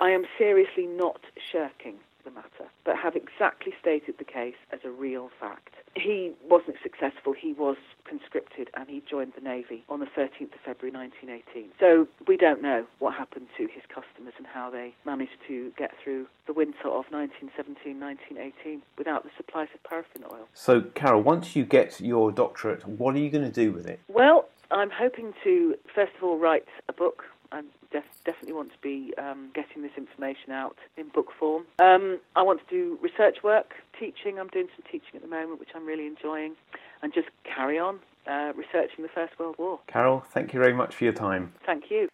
I 0.00 0.10
am 0.10 0.24
seriously 0.38 0.86
not 0.86 1.20
shirking 1.50 1.96
the 2.24 2.30
matter, 2.30 2.70
but 2.84 2.96
have 2.96 3.16
exactly 3.16 3.72
stated 3.80 4.16
the 4.18 4.24
case 4.24 4.54
as 4.72 4.80
a 4.84 4.90
real 4.90 5.30
fact. 5.40 5.74
He 5.94 6.32
wasn't 6.48 6.76
successful. 6.82 7.32
He 7.32 7.52
was 7.52 7.76
conscripted 8.04 8.70
and 8.74 8.88
he 8.88 9.02
joined 9.08 9.32
the 9.34 9.40
Navy 9.40 9.84
on 9.88 10.00
the 10.00 10.06
13th 10.06 10.54
of 10.54 10.60
February 10.64 10.96
1918. 10.96 11.70
So 11.80 12.06
we 12.26 12.36
don't 12.36 12.62
know 12.62 12.86
what 12.98 13.14
happened 13.14 13.48
to 13.56 13.62
his 13.64 13.82
customers 13.88 14.34
and 14.36 14.46
how 14.46 14.70
they 14.70 14.94
managed 15.04 15.38
to 15.48 15.72
get 15.76 15.92
through 16.02 16.26
the 16.46 16.52
winter 16.52 16.88
of 16.88 17.06
1917-1918 17.06 18.80
without 18.96 19.24
the 19.24 19.30
supplies 19.36 19.68
of 19.74 19.82
paraffin 19.82 20.22
oil. 20.30 20.46
So, 20.54 20.82
Carol, 20.82 21.22
once 21.22 21.56
you 21.56 21.64
get 21.64 22.00
your 22.00 22.30
doctorate, 22.30 22.86
what 22.86 23.14
are 23.16 23.18
you 23.18 23.30
going 23.30 23.44
to 23.44 23.50
do 23.50 23.72
with 23.72 23.86
it? 23.86 24.00
Well, 24.08 24.48
I'm 24.70 24.90
hoping 24.90 25.34
to, 25.44 25.74
first 25.94 26.12
of 26.16 26.22
all, 26.22 26.38
write 26.38 26.66
a 26.88 26.92
book 26.92 27.24
I 27.50 27.62
def- 27.90 28.24
definitely 28.24 28.52
want 28.52 28.72
to 28.72 28.78
be 28.82 29.14
um, 29.18 29.50
getting 29.54 29.82
this 29.82 29.92
information 29.96 30.52
out 30.52 30.76
in 30.96 31.08
book 31.08 31.28
form. 31.38 31.64
Um, 31.78 32.20
I 32.36 32.42
want 32.42 32.60
to 32.66 32.74
do 32.74 32.98
research 33.02 33.38
work, 33.42 33.74
teaching. 33.98 34.38
I'm 34.38 34.48
doing 34.48 34.68
some 34.76 34.84
teaching 34.90 35.14
at 35.14 35.22
the 35.22 35.28
moment, 35.28 35.60
which 35.60 35.70
I'm 35.74 35.86
really 35.86 36.06
enjoying, 36.06 36.54
and 37.02 37.12
just 37.12 37.28
carry 37.44 37.78
on 37.78 38.00
uh, 38.26 38.52
researching 38.54 39.02
the 39.02 39.08
First 39.14 39.38
World 39.38 39.56
War. 39.58 39.80
Carol, 39.86 40.24
thank 40.30 40.52
you 40.52 40.60
very 40.60 40.74
much 40.74 40.94
for 40.94 41.04
your 41.04 41.12
time. 41.12 41.52
Thank 41.64 41.90
you. 41.90 42.08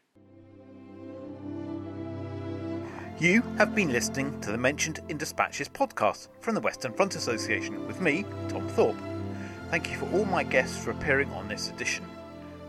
You 3.19 3.43
have 3.59 3.77
been 3.77 3.93
listening 3.93 4.41
to 4.41 4.51
the 4.51 4.59
Mentioned 4.59 5.01
in 5.09 5.19
Dispatches 5.19 5.69
podcast 5.69 6.29
from 6.41 6.55
the 6.55 6.61
Western 6.61 6.93
Front 6.93 7.15
Association 7.15 7.87
with 7.87 8.01
me, 8.01 8.25
Tom 8.49 8.69
Thorpe. 8.69 8.99
Thank 9.71 9.91
you 9.91 9.97
for 9.99 10.11
all 10.13 10.25
my 10.25 10.43
guests 10.43 10.77
for 10.77 10.91
appearing 10.91 11.31
on 11.31 11.49
this 11.49 11.71
edition. 11.71 12.05